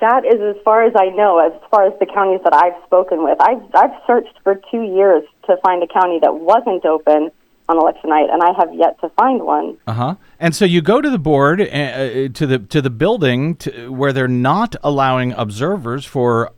[0.00, 1.38] That is as far as I know.
[1.38, 5.24] As far as the counties that I've spoken with, I've I've searched for two years
[5.46, 7.30] to find a county that wasn't open
[7.68, 9.76] on election night, and I have yet to find one.
[9.86, 10.14] Uh huh.
[10.40, 13.92] And so you go to the board, uh, uh, to the to the building to,
[13.92, 16.52] where they're not allowing observers for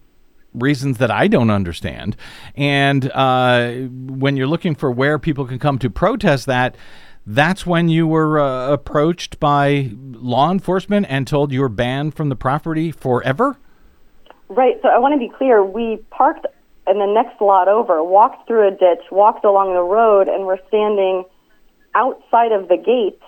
[0.55, 2.17] reasons that I don't understand.
[2.57, 6.77] And uh, when you're looking for where people can come to protest that,
[7.27, 12.29] that's when you were uh, approached by law enforcement and told you were banned from
[12.29, 13.59] the property forever.
[14.49, 14.77] Right.
[14.83, 15.65] So I want to be clear.
[15.65, 16.47] We parked
[16.91, 20.59] and the next lot over, walked through a ditch, walked along the road, and we're
[20.69, 21.25] standing
[21.95, 23.21] outside of the gate.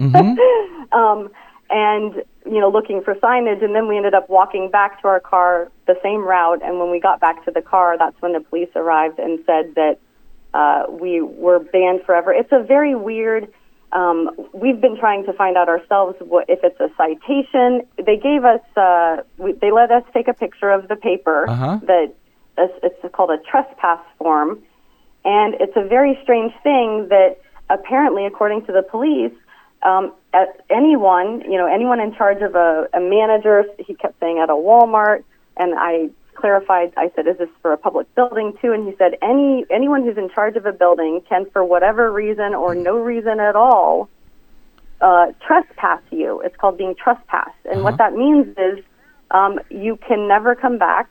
[0.00, 0.92] Mm-hmm.
[0.98, 1.30] um,
[1.70, 5.20] and you know, looking for signage, and then we ended up walking back to our
[5.20, 6.62] car the same route.
[6.62, 9.74] And when we got back to the car, that's when the police arrived and said
[9.74, 9.98] that
[10.54, 12.32] uh, we were banned forever.
[12.32, 13.52] It's a very weird.
[13.92, 17.86] Um, we've been trying to find out ourselves what, if it's a citation.
[17.96, 18.60] They gave us.
[18.76, 21.80] Uh, we, they let us take a picture of the paper uh-huh.
[21.86, 22.14] that
[22.82, 24.62] it's called a trespass form,
[25.24, 27.38] and it's a very strange thing that
[27.70, 29.32] apparently, according to the police,
[29.82, 34.38] um, at anyone, you know, anyone in charge of a, a manager, he kept saying
[34.38, 35.22] at a Walmart,
[35.56, 36.92] and I clarified.
[36.96, 40.18] I said, "Is this for a public building too?" And he said, "Any anyone who's
[40.18, 44.08] in charge of a building can, for whatever reason or no reason at all,
[45.00, 46.40] uh, trespass you.
[46.40, 47.54] It's called being trespassed.
[47.70, 48.84] And what that means is
[49.30, 51.08] um, you can never come back,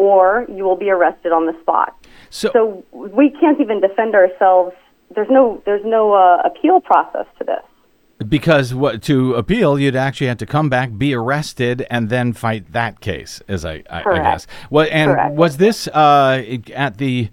[0.00, 1.94] or you will be arrested on the spot.
[2.30, 4.74] So, we can't even defend ourselves.
[5.14, 8.26] There's no there's no uh, appeal process to this.
[8.26, 12.72] Because what to appeal, you'd actually have to come back, be arrested, and then fight
[12.72, 13.42] that case.
[13.46, 14.24] As I, I, I Correct.
[14.24, 14.46] guess.
[14.70, 15.34] Well, and Correct.
[15.34, 16.42] was this uh,
[16.74, 17.28] at the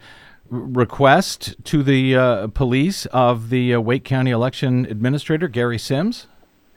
[0.49, 6.27] request to the uh, police of the uh, Wake County Election Administrator Gary Sims?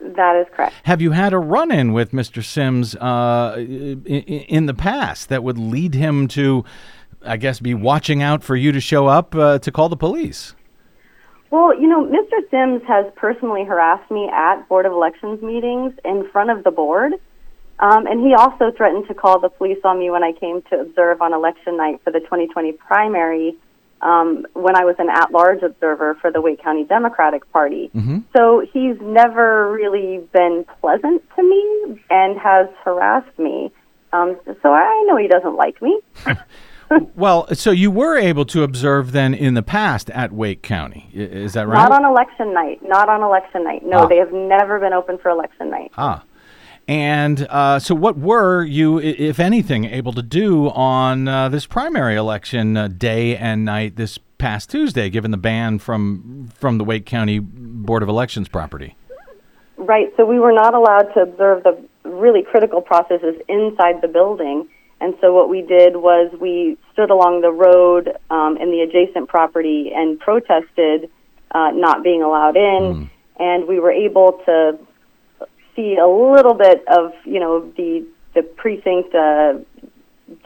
[0.01, 0.75] That is correct.
[0.83, 2.43] Have you had a run-in with Mr.
[2.43, 6.65] Sims uh, in, in the past that would lead him to,
[7.23, 10.55] I guess, be watching out for you to show up uh, to call the police?
[11.51, 12.49] Well, you know, Mr.
[12.49, 17.13] Sims has personally harassed me at Board of Elections meetings in front of the board.
[17.79, 20.79] Um, and he also threatened to call the police on me when I came to
[20.79, 23.57] observe on election night for the 2020 primary
[24.01, 27.89] um, when I was an at large observer for the Wake County Democratic Party.
[28.35, 33.71] So he's never really been pleasant to me and has harassed me.
[34.13, 35.99] Um, so I know he doesn't like me.
[37.15, 41.09] Well, so you were able to observe then in the past at Wake County.
[41.13, 41.77] Is that right?
[41.89, 42.81] Not on election night.
[42.83, 43.85] Not on election night.
[43.85, 44.07] No, Ah.
[44.07, 45.91] they have never been open for election night.
[45.97, 46.21] Ah.
[46.87, 52.15] And uh, so, what were you, if anything, able to do on uh, this primary
[52.15, 57.05] election uh, day and night this past Tuesday, given the ban from from the Wake
[57.05, 58.95] County Board of Elections property?
[59.77, 60.11] Right.
[60.17, 64.67] So we were not allowed to observe the really critical processes inside the building.
[64.99, 69.29] And so what we did was we stood along the road um, in the adjacent
[69.29, 71.09] property and protested
[71.51, 73.09] uh, not being allowed in.
[73.39, 74.77] And we were able to
[75.75, 79.53] see a little bit of you know the the precinct uh,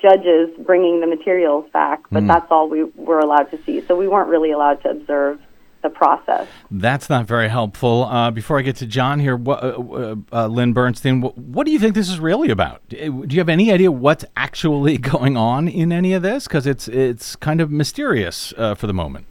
[0.01, 2.27] judges bringing the materials back, but Mm.
[2.27, 3.81] that's all we were allowed to see.
[3.81, 5.39] So we weren't really allowed to observe
[5.83, 6.47] the process.
[6.71, 8.05] That's not very helpful.
[8.05, 11.65] Uh, before I get to John here, what, uh, uh, uh, Lynn Bernstein, what, what
[11.67, 12.81] do you think this is really about?
[12.89, 12.97] Do
[13.29, 16.47] you have any idea what's actually going on in any of this?
[16.47, 19.27] Because it's it's kind of mysterious uh, for the moment.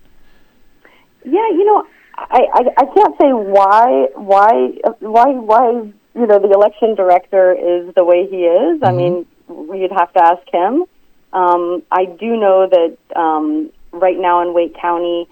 [1.24, 1.84] Yeah, you know,
[2.16, 5.70] I, I, I can't say why why why why
[6.14, 8.80] you know the election director is the way he is.
[8.82, 10.84] I mean, we'd have to ask him.
[11.32, 15.28] Um, I do know that um, right now in Wake County,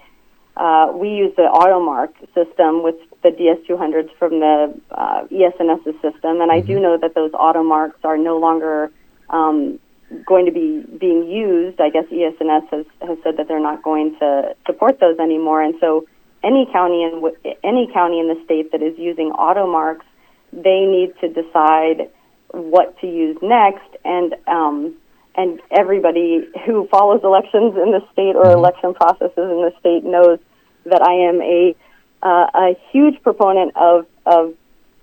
[0.57, 6.51] uh, we use the AutoMark system with the DS200s from the uh, ES&S's system, and
[6.51, 8.91] I do know that those AutoMarks are no longer
[9.29, 9.79] um,
[10.25, 11.79] going to be being used.
[11.79, 15.75] I guess ES&S has, has said that they're not going to support those anymore, and
[15.79, 16.05] so
[16.43, 20.05] any county in any county in the state that is using AutoMarks,
[20.51, 22.09] they need to decide
[22.49, 24.95] what to use next, and um,
[25.35, 30.39] and everybody who follows elections in the state or election processes in the state knows
[30.85, 31.75] that I am a
[32.21, 34.53] uh, a huge proponent of of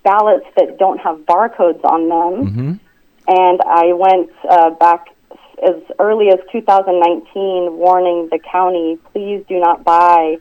[0.02, 2.80] ballots that don't have barcodes on them.
[3.28, 5.08] And I went uh, back
[5.62, 10.38] as early as 2019, warning the county, please do not buy,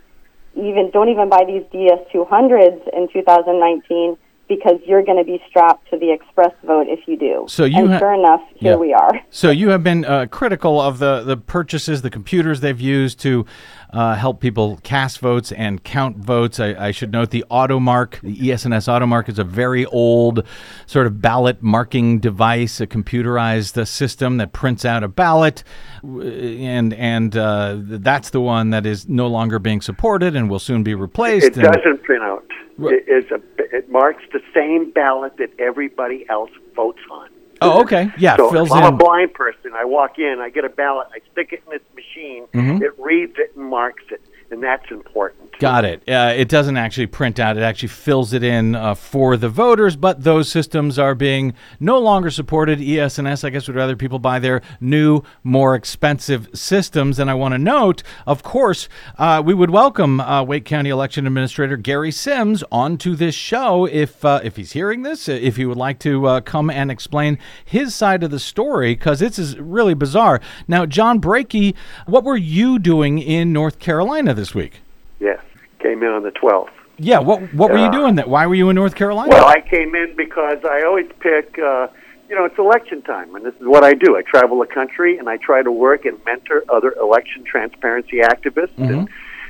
[0.55, 5.97] even don't even buy these DS200s in 2019 because you're going to be strapped to
[5.97, 7.45] the express vote if you do.
[7.47, 8.77] So you and ha- sure enough, here Yeah.
[8.77, 9.11] we are.
[9.29, 13.45] So you have been uh, critical of the, the purchases, the computers they've used to
[13.91, 16.59] uh, help people cast votes and count votes.
[16.59, 20.45] I, I should note the AutoMark, the ES&S AutoMark, is a very old
[20.85, 25.63] sort of ballot marking device, a computerized uh, system that prints out a ballot,
[26.03, 30.83] and and uh, that's the one that is no longer being supported and will soon
[30.83, 31.47] be replaced.
[31.47, 32.45] It and- doesn't print out.
[32.81, 33.41] It, is a,
[33.75, 37.27] it marks the same ballot that everybody else votes on.
[37.61, 38.09] Oh, okay.
[38.17, 38.93] Yeah, so fills I'm in.
[38.93, 41.81] a blind person, I walk in, I get a ballot, I stick it in this
[41.95, 42.81] machine, Mhm.
[42.81, 44.21] it reads it and marks it,
[44.51, 45.57] and that's important.
[45.59, 46.07] Got it.
[46.07, 47.57] Uh, it doesn't actually print out.
[47.57, 51.99] It actually fills it in uh, for the voters, but those systems are being no
[51.99, 52.79] longer supported.
[52.79, 57.19] E ES&S, I guess, would rather people buy their new, more expensive systems.
[57.19, 58.87] And I want to note, of course,
[59.17, 64.23] uh, we would welcome uh, Wake County Election Administrator Gary Sims onto this show if
[64.23, 67.93] uh, if he's hearing this, uh, if he would like to come and explain his
[67.93, 70.39] side of the story, because this is really bizarre.
[70.69, 71.75] Now, John Brakey,
[72.05, 74.81] what were you doing in North Carolina this week?
[75.19, 75.39] Yes,
[75.79, 76.69] came in on the 12th.
[76.97, 78.15] Yeah, what what were you Uh, doing?
[78.15, 79.29] That why were you in North Carolina?
[79.29, 81.87] Well, I came in because I always pick, uh,
[82.29, 84.17] you know, it's election time, and this is what I do.
[84.17, 88.77] I travel the country and I try to work and mentor other election transparency activists
[88.77, 89.07] and,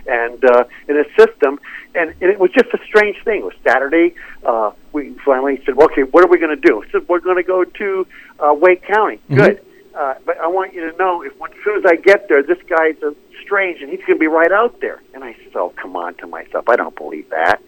[0.07, 1.59] and uh, in a system.
[1.95, 3.39] And, and it was just a strange thing.
[3.41, 4.13] It was Saturday.
[4.45, 6.83] Uh, we finally said, okay, what are we going to do?
[6.83, 8.07] I said, we're going to go to
[8.39, 9.19] uh, Wake County.
[9.33, 9.59] Good.
[9.97, 12.43] uh, but I want you to know if when, as soon as I get there,
[12.43, 13.11] this guy's uh,
[13.49, 15.01] strange and he's going to be right out there.
[15.15, 16.69] And I said, oh, come on to myself.
[16.69, 17.59] I don't believe that.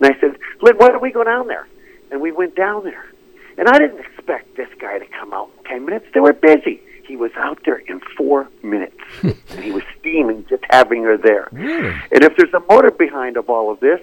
[0.00, 1.66] And I said, Lynn, why don't we go down there?
[2.12, 3.04] And we went down there.
[3.58, 6.06] And I didn't expect this guy to come out in 10 minutes.
[6.14, 6.80] They were busy.
[7.04, 8.96] He was out there in four minutes.
[9.22, 11.48] and he was steaming just having her there.
[11.50, 11.88] Really?
[11.88, 14.00] And if there's a motive behind of all of this,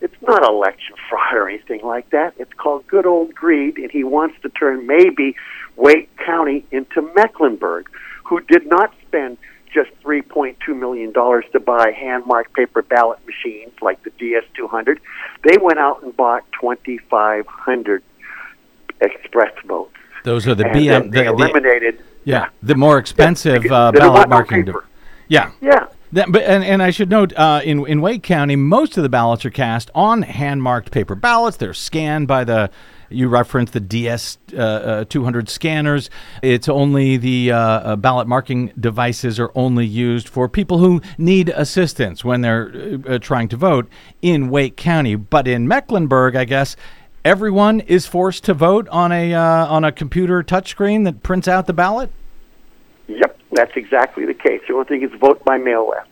[0.00, 2.34] it's not election fraud or anything like that.
[2.38, 5.36] It's called good old greed, and he wants to turn maybe
[5.76, 7.88] Wake County into Mecklenburg,
[8.24, 9.38] who did not spend
[9.72, 14.98] just $3.2 million to buy hand marked paper ballot machines like the DS200.
[15.44, 18.02] They went out and bought 2,500
[19.00, 19.94] express votes.
[20.24, 21.10] Those are the and BM.
[21.10, 22.02] they The, the, eliminated.
[22.24, 24.64] yeah, the more expensive uh, ballot marking.
[24.64, 24.84] paper.
[25.28, 25.50] yeah.
[25.60, 25.86] Yeah.
[26.12, 29.08] That, but and, and I should note uh, in in Wake County, most of the
[29.08, 31.56] ballots are cast on hand marked paper ballots.
[31.56, 32.70] They're scanned by the
[33.14, 36.10] you referenced the DS uh, uh, 200 scanners.
[36.42, 41.48] It's only the uh, uh, ballot marking devices are only used for people who need
[41.50, 43.88] assistance when they're trying to vote
[44.20, 45.14] in Wake County.
[45.14, 46.76] But in Mecklenburg, I guess
[47.24, 51.66] everyone is forced to vote on a uh, on a computer touchscreen that prints out
[51.66, 52.10] the ballot.
[53.08, 54.60] Yep, that's exactly the case.
[54.66, 56.08] The only thing is vote by mail left.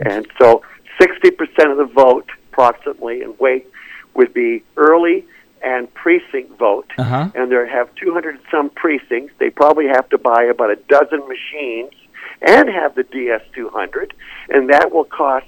[0.00, 0.62] And so
[1.00, 3.70] 60% of the vote, approximately, in Wake
[4.14, 5.26] would be early
[5.62, 6.90] and precinct vote.
[6.98, 7.30] Uh-huh.
[7.34, 9.34] And they have 200 some precincts.
[9.38, 11.92] They probably have to buy about a dozen machines
[12.42, 14.12] and have the DS200.
[14.50, 15.46] And that will cost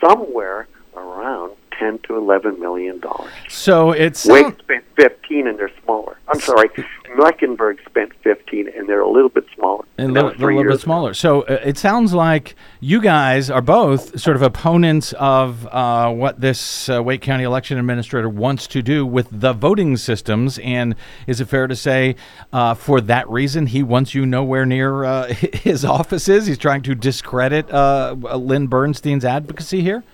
[0.00, 3.30] somewhere around 10 to 11 million dollars.
[3.48, 6.18] So it's Wake spent 15 and they're smaller.
[6.28, 6.70] I'm sorry,
[7.16, 9.84] Mecklenburg spent 15 and they're a little bit smaller.
[9.98, 11.14] And was a little bit smaller.
[11.14, 16.40] So uh, it sounds like you guys are both sort of opponents of uh, what
[16.40, 20.58] this uh, Wake County election administrator wants to do with the voting systems.
[20.58, 20.94] And
[21.26, 22.16] is it fair to say,
[22.52, 26.46] uh, for that reason, he wants you nowhere near uh, his offices?
[26.46, 30.04] He's trying to discredit uh, Lynn Bernstein's advocacy here.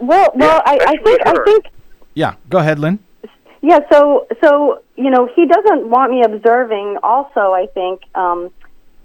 [0.00, 1.64] Well, well, I, I think I think
[2.14, 2.98] Yeah, go ahead, Lynn.
[3.60, 6.98] Yeah, so so you know he doesn't want me observing.
[7.02, 8.50] Also, I think um,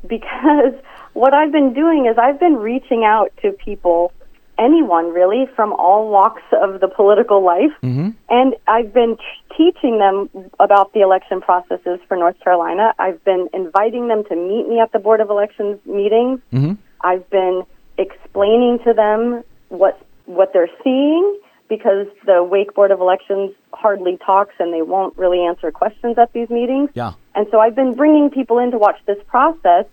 [0.08, 0.74] because
[1.14, 4.12] what I've been doing is I've been reaching out to people,
[4.60, 8.10] anyone really, from all walks of the political life, Mm-hmm.
[8.30, 9.24] and I've been t-
[9.58, 10.30] teaching them
[10.60, 12.94] about the election processes for North Carolina.
[13.00, 16.40] I've been inviting them to meet me at the Board of Elections meetings.
[16.52, 16.74] Mm-hmm.
[17.02, 17.64] I've been
[17.98, 24.54] explaining to them what what they're seeing because the Wake Board of Elections hardly talks
[24.60, 26.90] and they won't really answer questions at these meetings.
[26.94, 27.14] Yeah.
[27.36, 29.86] And so I've been bringing people in to watch this process.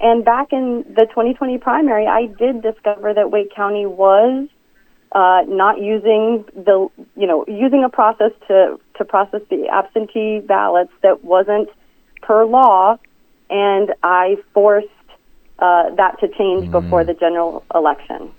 [0.00, 4.48] And back in the 2020 primary, I did discover that Wake County was
[5.12, 10.92] uh, not using the, you know, using a process to to process the absentee ballots
[11.02, 11.68] that wasn't
[12.20, 12.98] per law,
[13.48, 14.86] and I forced
[15.58, 18.30] uh, that to change before the general election.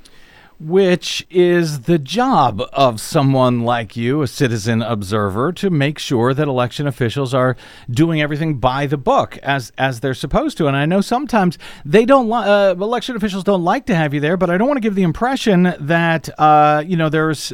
[0.60, 6.50] Which is the job of someone like you, a citizen observer, to make sure that
[6.50, 7.56] election officials are
[7.90, 10.68] doing everything by the book as as they're supposed to.
[10.68, 14.20] And I know sometimes they don't, li- uh, election officials don't like to have you
[14.20, 17.54] there, but I don't want to give the impression that uh, you know there's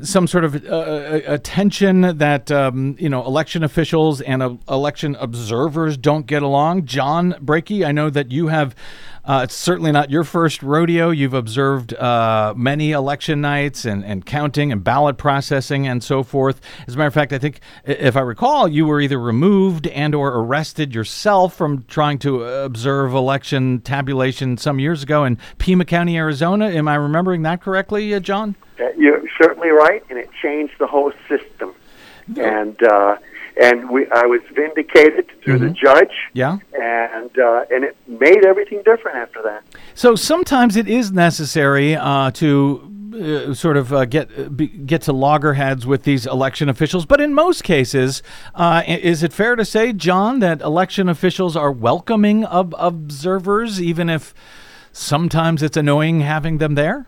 [0.00, 5.96] some sort of uh, attention that um, you know election officials and uh, election observers
[5.96, 6.84] don't get along.
[6.84, 8.74] John Brakey, I know that you have.
[9.24, 11.10] Uh, it's certainly not your first rodeo.
[11.10, 16.62] You've observed uh, many election nights and, and counting and ballot processing and so forth.
[16.86, 20.14] As a matter of fact, I think, if I recall, you were either removed and
[20.14, 26.16] or arrested yourself from trying to observe election tabulation some years ago in Pima County,
[26.16, 26.70] Arizona.
[26.70, 28.56] Am I remembering that correctly, uh, John?
[28.80, 31.74] Uh, You're certainly right, and it changed the whole system.
[32.36, 33.16] And uh,
[33.60, 36.58] and we, I was vindicated through the judge, Yeah.
[36.74, 39.62] and uh, and it made everything different after that.
[39.94, 45.12] So sometimes it is necessary uh, to uh, sort of uh, get be, get to
[45.12, 48.22] loggerheads with these election officials, but in most cases,
[48.54, 54.08] uh, is it fair to say, John, that election officials are welcoming of observers, even
[54.10, 54.34] if
[54.92, 57.06] sometimes it's annoying having them there?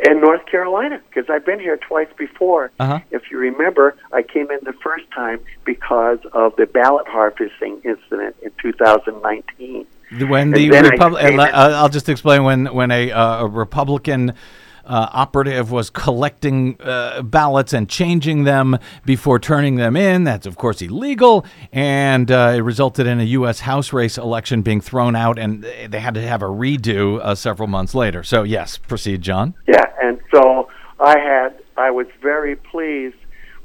[0.00, 2.70] In North Carolina, because I've been here twice before.
[2.78, 3.00] Uh-huh.
[3.10, 8.36] If you remember, I came in the first time because of the ballot harvesting incident
[8.42, 9.86] in 2019.
[10.28, 13.46] When the Republican, I Republic, came in- I'll just explain when when a, uh, a
[13.48, 14.34] Republican.
[14.88, 20.24] Uh, operative was collecting uh, ballots and changing them before turning them in.
[20.24, 21.44] That's, of course, illegal.
[21.72, 23.60] And uh, it resulted in a U.S.
[23.60, 27.68] House race election being thrown out, and they had to have a redo uh, several
[27.68, 28.22] months later.
[28.22, 29.54] So, yes, proceed, John.
[29.66, 30.68] Yeah, and so
[30.98, 33.16] I had I was very pleased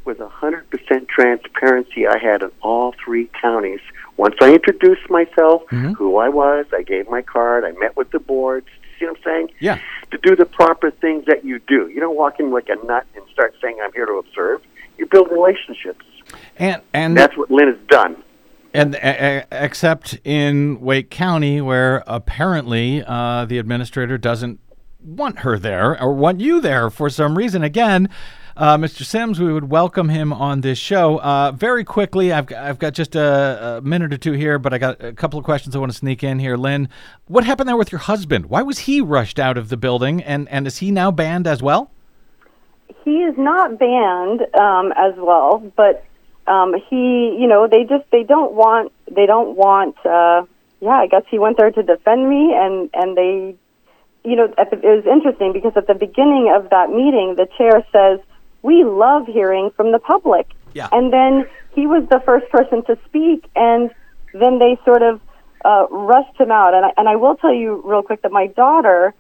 [0.06, 3.80] with 100% transparency I had in all three counties
[4.18, 8.20] Once I introduced myself, who I was, I gave my card, I met with the
[9.06, 9.18] board.
[9.24, 9.58] See what I'm saying?
[9.60, 9.80] Yeah.
[10.12, 11.90] To do the proper things that you do.
[11.90, 14.62] You don't walk in like a nut and start saying, I'm here to observe.
[14.98, 16.06] You build relationships.
[16.58, 18.24] And and That's what Lynn has done.
[18.74, 24.60] And uh, except in Wake County, where apparently uh, the administrator doesn't
[25.04, 27.64] want her there or want you there for some reason.
[27.64, 28.10] Again,
[28.56, 29.04] uh, Mr.
[29.04, 31.20] Sims, we would welcome him on this show.
[31.20, 34.78] Uh, very quickly, I've, I've got just a, a minute or two here, but I
[34.78, 36.58] got a couple of questions I want to sneak in here.
[36.58, 36.90] Lynn,
[37.28, 38.48] what happened there with your husband?
[38.48, 41.62] Why was he rushed out of the building, and, and is he now banned as
[41.64, 41.92] well?
[43.04, 46.06] he is not banned um, as well, but
[46.48, 49.96] um, he, you know, they just they don't want they don't want.
[50.06, 50.46] Uh,
[50.80, 53.56] yeah, I guess he went there to defend me, and and they,
[54.24, 58.20] you know, it was interesting because at the beginning of that meeting, the chair says
[58.64, 60.88] we love hearing from the public, Yeah.
[60.92, 61.46] and then
[61.76, 63.92] he was the first person to speak, and
[64.34, 65.22] then they sort of
[65.66, 66.74] uh, rushed him out.
[66.74, 69.14] And I, and I will tell you real quick that my daughter,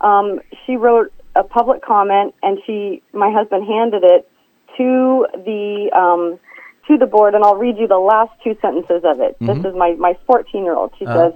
[0.00, 4.28] um, she wrote a public comment, and she, my husband handed it
[4.76, 6.38] to the um,
[6.86, 9.36] to the board, and I'll read you the last two sentences of it.
[9.40, 10.92] This is my my 14 year old.
[10.98, 11.14] She Uh.
[11.30, 11.32] says,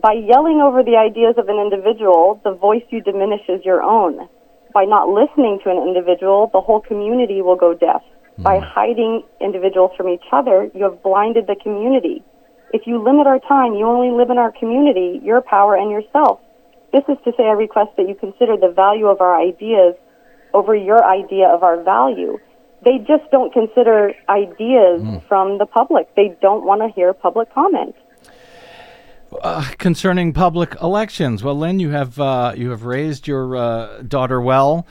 [0.00, 4.28] "By yelling over the ideas of an individual, the voice you diminish is your own.
[4.72, 8.02] By not listening to an individual, the whole community will go deaf.
[8.36, 8.42] Hmm.
[8.42, 12.22] By hiding individuals from each other, you have blinded the community.
[12.72, 16.40] If you limit our time, you only live in our community, your power, and yourself.
[16.92, 19.94] This is to say, I request that you consider the value of our ideas
[20.54, 22.38] over your idea of our value.
[22.84, 25.16] They just don't consider ideas hmm.
[25.28, 26.14] from the public.
[26.14, 27.94] They don't want to hear public comment.
[29.42, 34.40] Uh, concerning public elections, well, Lynn, you have uh, you have raised your uh, daughter
[34.40, 34.86] well.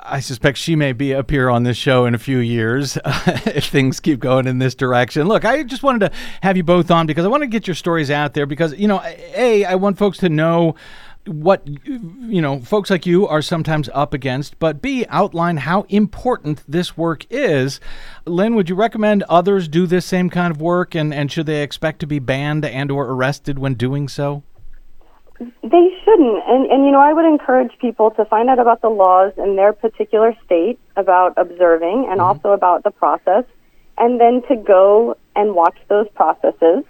[0.00, 3.66] I suspect she may be up here on this show in a few years if
[3.66, 5.26] things keep going in this direction.
[5.26, 7.74] Look, I just wanted to have you both on because I want to get your
[7.74, 10.76] stories out there because you know, a I want folks to know
[11.26, 16.64] what you know folks like you are sometimes up against but b outline how important
[16.66, 17.78] this work is
[18.26, 21.62] lynn would you recommend others do this same kind of work and and should they
[21.62, 24.42] expect to be banned and or arrested when doing so
[25.62, 26.42] They shouldn't.
[26.46, 29.56] And, and, you know, I would encourage people to find out about the laws in
[29.56, 32.20] their particular state about observing and mm-hmm.
[32.20, 33.44] also about the process,
[33.98, 36.84] and then to go and watch those processes.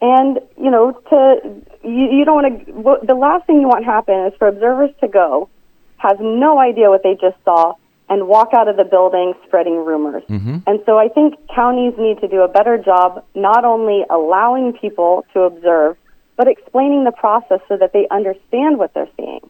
[0.00, 4.26] And, you know, to, you, you don't want to, the last thing you want happen
[4.26, 5.48] is for observers to go,
[5.96, 7.74] have no idea what they just saw,
[8.08, 10.22] and walk out of the building spreading rumors.
[10.28, 10.58] Mm-hmm.
[10.66, 15.26] And so I think counties need to do a better job not only allowing people
[15.34, 15.96] to observe,
[16.36, 19.40] but explaining the process so that they understand what they're seeing.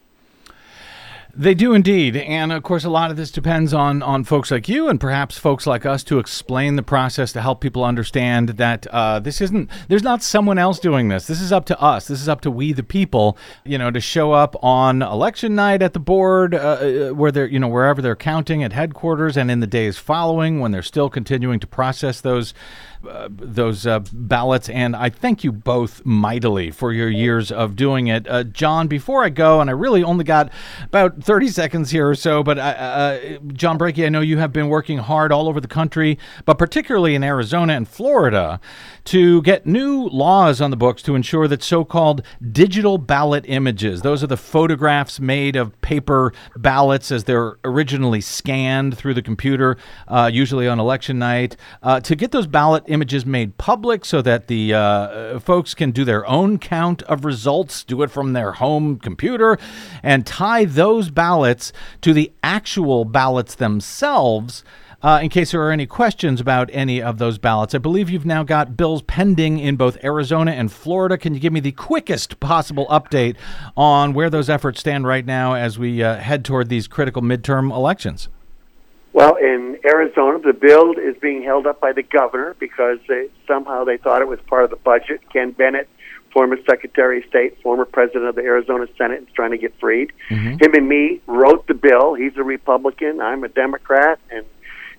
[1.39, 4.67] They do indeed, and of course, a lot of this depends on on folks like
[4.67, 8.85] you and perhaps folks like us to explain the process to help people understand that
[8.87, 9.69] uh, this isn't.
[9.87, 11.27] There's not someone else doing this.
[11.27, 12.09] This is up to us.
[12.09, 13.37] This is up to we the people.
[13.63, 17.59] You know, to show up on election night at the board, uh, where they're you
[17.59, 21.61] know wherever they're counting at headquarters, and in the days following when they're still continuing
[21.61, 22.53] to process those
[23.07, 24.67] uh, those uh, ballots.
[24.67, 28.27] And I thank you both mightily for your years of doing it.
[28.27, 30.51] Uh, John, before I go, and I really only got
[30.83, 34.51] about 30 seconds here or so, but uh, uh, John Brakey, I know you have
[34.51, 38.59] been working hard all over the country, but particularly in Arizona and Florida,
[39.05, 42.21] to get new laws on the books to ensure that so called
[42.51, 48.97] digital ballot images, those are the photographs made of paper ballots as they're originally scanned
[48.97, 49.77] through the computer,
[50.29, 51.55] usually on election night,
[52.03, 56.27] to get those ballot images made public so that the uh, folks can do their
[56.27, 59.57] own count of results, do it from their home computer,
[60.03, 61.71] and tie those ballots
[62.01, 64.63] to the actual ballots themselves.
[65.01, 68.25] Uh, in case there are any questions about any of those ballots, I believe you've
[68.25, 71.17] now got bills pending in both Arizona and Florida.
[71.17, 73.37] Can you give me the quickest possible update
[73.77, 77.73] on where those efforts stand right now as we uh, head toward these critical midterm
[77.73, 78.27] elections?
[79.11, 83.83] Well, in Arizona, the bill is being held up by the governor because they, somehow
[83.83, 85.21] they thought it was part of the budget.
[85.33, 85.89] Ken Bennett,
[86.31, 90.13] former Secretary of State, former president of the Arizona Senate, is trying to get freed.
[90.29, 90.63] Mm-hmm.
[90.63, 92.13] Him and me wrote the bill.
[92.13, 93.19] He's a Republican.
[93.19, 94.45] I'm a Democrat, and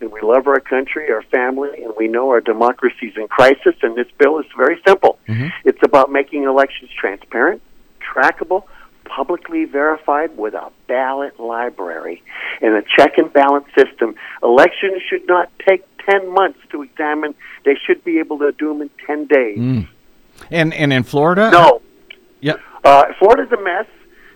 [0.00, 3.74] and we love our country, our family, and we know our democracy is in crisis.
[3.82, 5.18] And this bill is very simple.
[5.28, 5.48] Mm-hmm.
[5.64, 7.60] It's about making elections transparent,
[8.00, 8.64] trackable,
[9.14, 12.22] publicly verified with a ballot library
[12.62, 14.14] and a check and balance system.
[14.42, 17.34] Elections should not take 10 months to examine.
[17.64, 19.58] They should be able to do them in 10 days.
[20.50, 21.50] And and in Florida?
[21.50, 21.82] No.
[22.40, 22.54] Yeah.
[22.84, 23.86] Uh, Florida's a mess.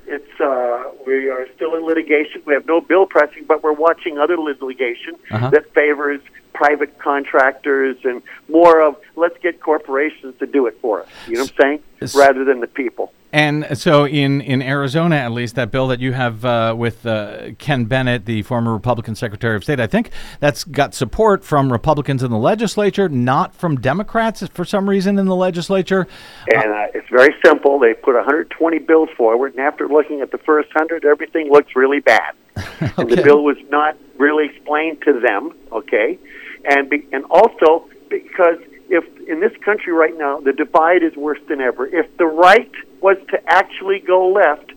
[0.07, 2.43] It's uh, we are still in litigation.
[2.45, 5.49] We have no bill pressing, but we're watching other litigation Uh-huh.
[5.51, 6.21] that favors
[6.55, 11.09] private contractors and more of let's get corporations to do it for us.
[11.27, 12.15] You know what I'm saying?
[12.15, 13.13] Rather than the people.
[13.35, 17.51] And so, in, in Arizona, at least, that bill that you have uh, with uh,
[17.59, 22.23] Ken Bennett, the former Republican Secretary of State, I think that's got support from Republicans
[22.23, 26.07] in the legislature, not from Democrats for some reason in the legislature.
[26.47, 27.81] And uh, it's very simple.
[27.81, 31.99] They put 120 bills forward, and after looking at the first 100, everything looks really
[31.99, 32.35] bad.
[32.57, 32.93] okay.
[32.99, 36.21] And the bill was not really explained to them, okay?
[36.65, 38.59] And, be, and also because
[38.89, 41.87] if in this country right now, the divide is worse than ever.
[41.87, 44.73] If the right was to actually go left,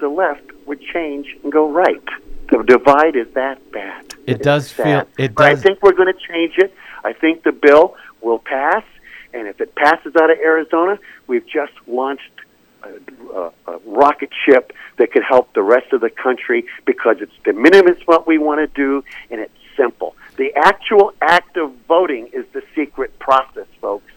[0.00, 2.04] the left would change and go right.
[2.50, 4.14] The divide is that bad.
[4.26, 5.06] It, it does feel.
[5.18, 5.58] It but does.
[5.58, 6.74] I think we're going to change it.
[7.04, 8.84] I think the bill will pass,
[9.34, 12.30] and if it passes out of Arizona, we've just launched
[12.82, 12.90] a,
[13.34, 17.52] a, a rocket ship that could help the rest of the country because it's de
[17.52, 20.16] minimis what we want to do, and it's simple.
[20.38, 24.10] The actual act of voting is the secret process, folks.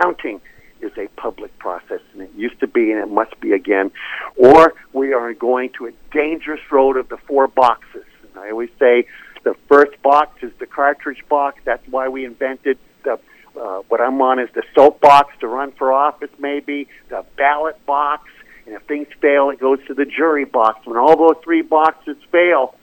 [0.00, 0.40] Counting
[0.80, 3.90] is a public process, and it used to be, and it must be again.
[4.36, 8.04] Or we are going to a dangerous road of the four boxes.
[8.22, 9.06] And I always say
[9.42, 11.60] the first box is the cartridge box.
[11.64, 13.18] That's why we invented the
[13.60, 18.28] uh, what I'm on is the soapbox to run for office, maybe the ballot box,
[18.66, 20.86] and if things fail, it goes to the jury box.
[20.86, 22.74] When all those three boxes fail,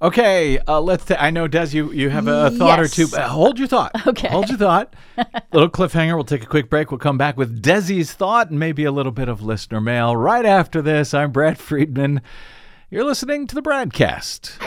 [0.02, 1.06] Okay, uh, let's.
[1.06, 3.00] T- I know, Des, you, you have a, thought yes.
[3.00, 3.16] or two.
[3.16, 4.08] Uh, hold your thought.
[4.08, 4.28] Okay.
[4.28, 4.94] Hold your thought.
[5.52, 6.16] little cliffhanger.
[6.16, 6.92] We'll take a quick break.
[6.92, 10.46] We'll come back with Desi's thought and maybe a little bit of listener mail right
[10.46, 11.14] after this.
[11.14, 12.22] I'm Brad Friedman.
[12.92, 14.67] You're listening to the BradCast.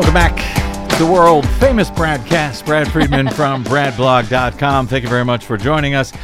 [0.00, 2.64] Welcome back to the world famous BradCast.
[2.64, 4.86] Brad Friedman from BradBlog.com.
[4.86, 6.14] Thank you very much for joining us.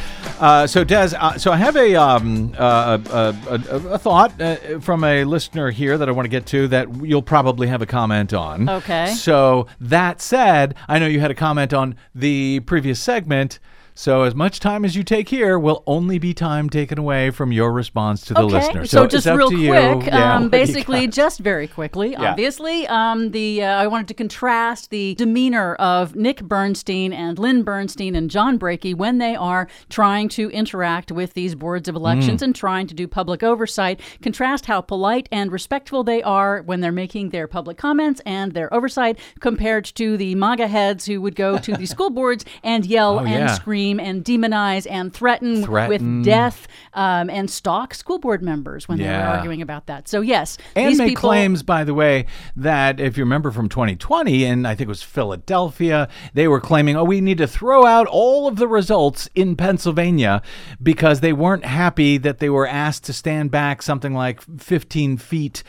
[0.41, 4.81] Uh, so, Des, uh, so I have a um, uh, a, a, a, thought uh,
[4.81, 7.87] from a listener here that I want to get to that you'll probably have a
[7.87, 8.67] comment on.
[8.67, 9.09] Okay.
[9.09, 13.59] So that said, I know you had a comment on the previous segment.
[13.99, 17.51] So as much time as you take here will only be time taken away from
[17.51, 18.57] your response to the okay.
[18.57, 18.85] listener.
[18.85, 19.73] So, So, just real quick, you.
[19.73, 22.31] Yeah, um, basically, just very quickly, Yeah.
[22.33, 27.63] obviously, um, the uh, I wanted to contrast the demeanor of Nick Bernstein and Lynn
[27.63, 32.43] Bernstein and John Brakey when they are trying to interact with these boards of elections
[32.43, 32.45] Mm.
[32.45, 33.99] and trying to do public oversight.
[34.21, 38.73] Contrast how polite and respectful they are when they're making their public comments and their
[38.75, 43.21] oversight compared to the MAGA heads who would go to the school boards and yell
[43.21, 43.55] Oh, and yeah.
[43.55, 46.19] scream and demonize and threaten, Threaten.
[46.19, 49.31] with death um, and stalk school board members when they Yeah.
[49.31, 50.09] were arguing about that.
[50.09, 51.21] So yes, and make people.
[51.31, 52.27] claims, by the way,
[52.57, 56.97] that if you remember from 2020, and I think it was Philadelphia, they were claiming,
[56.97, 60.43] oh, we need to throw out all of the results in Pennsylvania
[60.83, 65.63] because they weren't happy that they were asked to stand back something like 15 feet.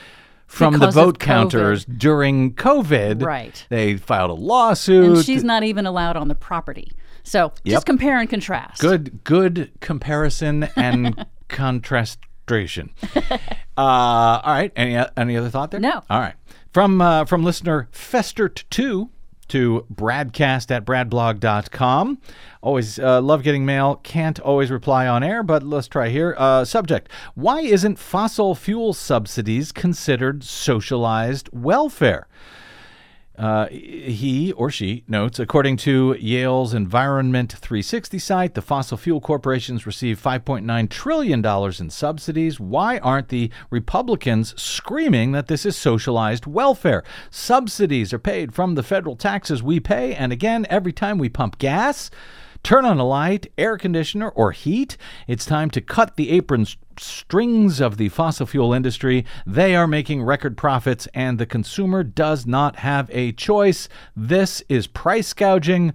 [0.49, 3.65] From Because the vote counters during COVID, Right.
[3.69, 5.05] They filed a lawsuit.
[5.17, 6.93] and she's not even allowed on the property.
[7.27, 7.73] So Yep.
[7.75, 8.79] just compare and contrast.
[8.81, 12.91] Good, good comparison and contrastation.
[13.15, 13.21] uh,
[13.77, 14.71] all right.
[14.75, 15.79] Any any other thought there?
[15.79, 16.03] No.
[16.09, 16.35] All right.
[16.73, 19.09] From uh, from listener Festert two.
[19.49, 22.17] to bradcast at bradblog.com.
[22.61, 23.95] Always uh, love getting mail.
[24.03, 26.35] Can't always reply on air, but let's try here.
[26.37, 32.27] Uh, subject Why isn't fossil fuel subsidies considered socialized welfare?
[33.37, 39.85] Uh, he or she notes, according to Yale's Environment 360 site, the fossil fuel corporations
[39.85, 41.45] receive $5.9 trillion
[41.79, 42.59] in subsidies.
[42.59, 47.03] Why aren't the Republicans screaming that this is socialized welfare?
[47.29, 51.59] Subsidies are paid from the federal taxes we pay, and again, every time we pump
[51.59, 52.09] gas,
[52.67, 57.79] turn on a light, air conditioner, or heat, it's time to cut the aprons strings
[57.79, 59.25] of the fossil fuel industry.
[59.45, 63.87] They are making record profits, and the consumer does not have a choice.
[64.17, 65.93] This is price gouging.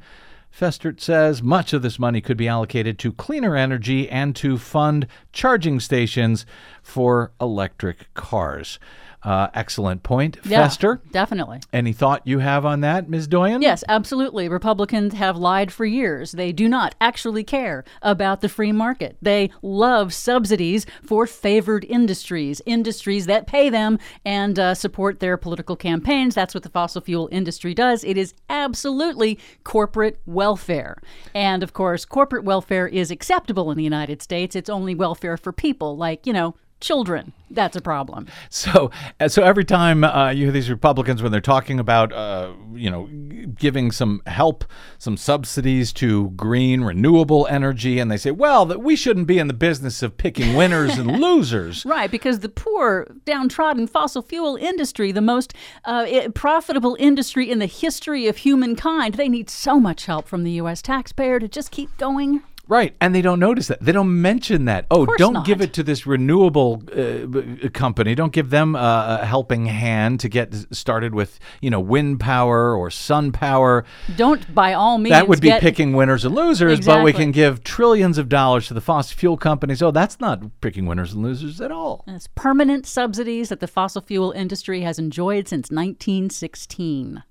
[0.50, 5.06] Festert says much of this money could be allocated to cleaner energy and to fund
[5.30, 6.46] charging stations
[6.82, 8.78] for electric cars.
[9.24, 10.36] Uh, excellent point.
[10.44, 11.60] Yeah, Fester, definitely.
[11.72, 13.28] any thought you have on that, Ms.
[13.28, 13.62] Doyen?
[13.62, 14.48] Yes, absolutely.
[14.48, 16.32] Republicans have lied for years.
[16.32, 19.16] They do not actually care about the free market.
[19.22, 25.76] They love subsidies for favored industries, industries that pay them and uh, support their political
[25.76, 26.34] campaigns.
[26.34, 28.02] That's what the fossil fuel industry does.
[28.02, 31.00] It is absolutely corporate welfare.
[31.32, 34.56] And of course, corporate welfare is acceptable in the United States.
[34.56, 37.32] It's only welfare for people, like, you know, children.
[37.50, 38.26] That's a problem.
[38.48, 42.52] So, uh, so every time uh, you hear these Republicans when they're talking about, uh,
[42.74, 43.08] you know,
[43.54, 44.64] giving some help,
[44.98, 49.48] some subsidies to green renewable energy, and they say, well, that we shouldn't be in
[49.48, 51.84] the business of picking winners and losers.
[51.84, 55.54] Right, because the poor, downtrodden fossil fuel industry, the most
[55.84, 60.52] uh, profitable industry in the history of humankind, they need so much help from the
[60.52, 60.82] U.S.
[60.82, 62.42] taxpayer to just keep going.
[62.72, 63.82] Right, and they don't notice that.
[63.82, 64.86] They don't mention that.
[64.90, 65.44] Oh, don't not.
[65.44, 68.14] give it to this renewable uh, company.
[68.14, 72.74] Don't give them uh, a helping hand to get started with, you know, wind power
[72.74, 73.84] or sun power.
[74.16, 77.62] Don't, by all means, that would be picking winners and losers, but we can give
[77.62, 79.82] trillions of dollars to the fossil fuel companies.
[79.82, 82.04] Oh, that's not picking winners and losers at all.
[82.06, 87.22] It's permanent subsidies that the fossil fuel industry has enjoyed since 1916.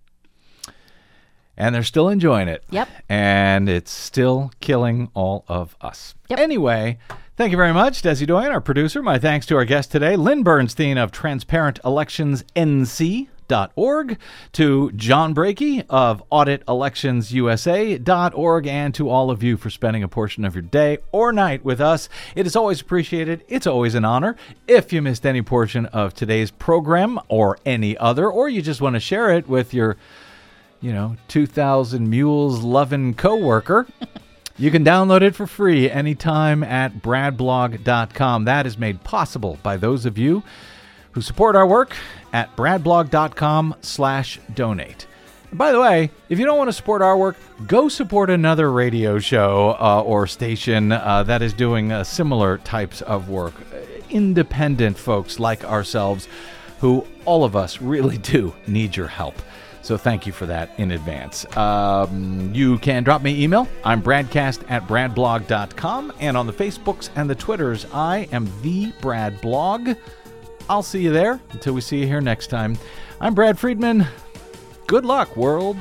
[1.62, 2.64] And they're still enjoying it.
[2.72, 2.90] Yep.
[3.08, 6.16] And it's still killing all of us.
[6.30, 6.40] Yep.
[6.40, 6.98] Anyway,
[7.38, 9.04] thank you very much, Desi Doyen, our producer.
[9.04, 13.28] My thanks to our guest today, Lynn Bernstein of Transparent Elections NC.
[13.48, 14.18] Dot Org,
[14.54, 20.56] to John Brakey of AuditElectionsUSA.org, and to all of you for spending a portion of
[20.56, 22.08] your day or night with us.
[22.34, 23.44] It is always appreciated.
[23.50, 24.38] It's always an honor.
[24.70, 28.94] If you missed any portion of today's program or any other, or you just want
[28.94, 29.98] to share it with your
[30.82, 33.88] you know, 2000 Mules loving coworker.
[34.58, 38.46] you can download it for free anytime at bradblog.com.
[38.46, 40.44] That is made possible by those of you
[41.12, 41.96] who support our work
[42.34, 45.08] at bradblog.com slash donate.
[45.54, 47.36] By the way, if you don't want to support our work,
[47.68, 53.02] go support another radio show uh, or station uh, that is doing uh, similar types
[53.02, 53.54] of work.
[54.10, 56.30] Independent folks like ourselves
[56.80, 59.36] who all of us really do need your help.
[59.82, 61.46] So thank you for that in advance.
[61.58, 63.68] Um, you can drop me email.
[63.84, 66.14] I'm bradcast at bradblog.com.
[66.20, 69.96] And on the Facebooks and the Twitters, I am the Brad Blog.
[70.70, 72.78] I'll see you there until we see you here next time.
[73.20, 74.08] I'm Brad Friedman.
[74.88, 75.78] Good luck, world.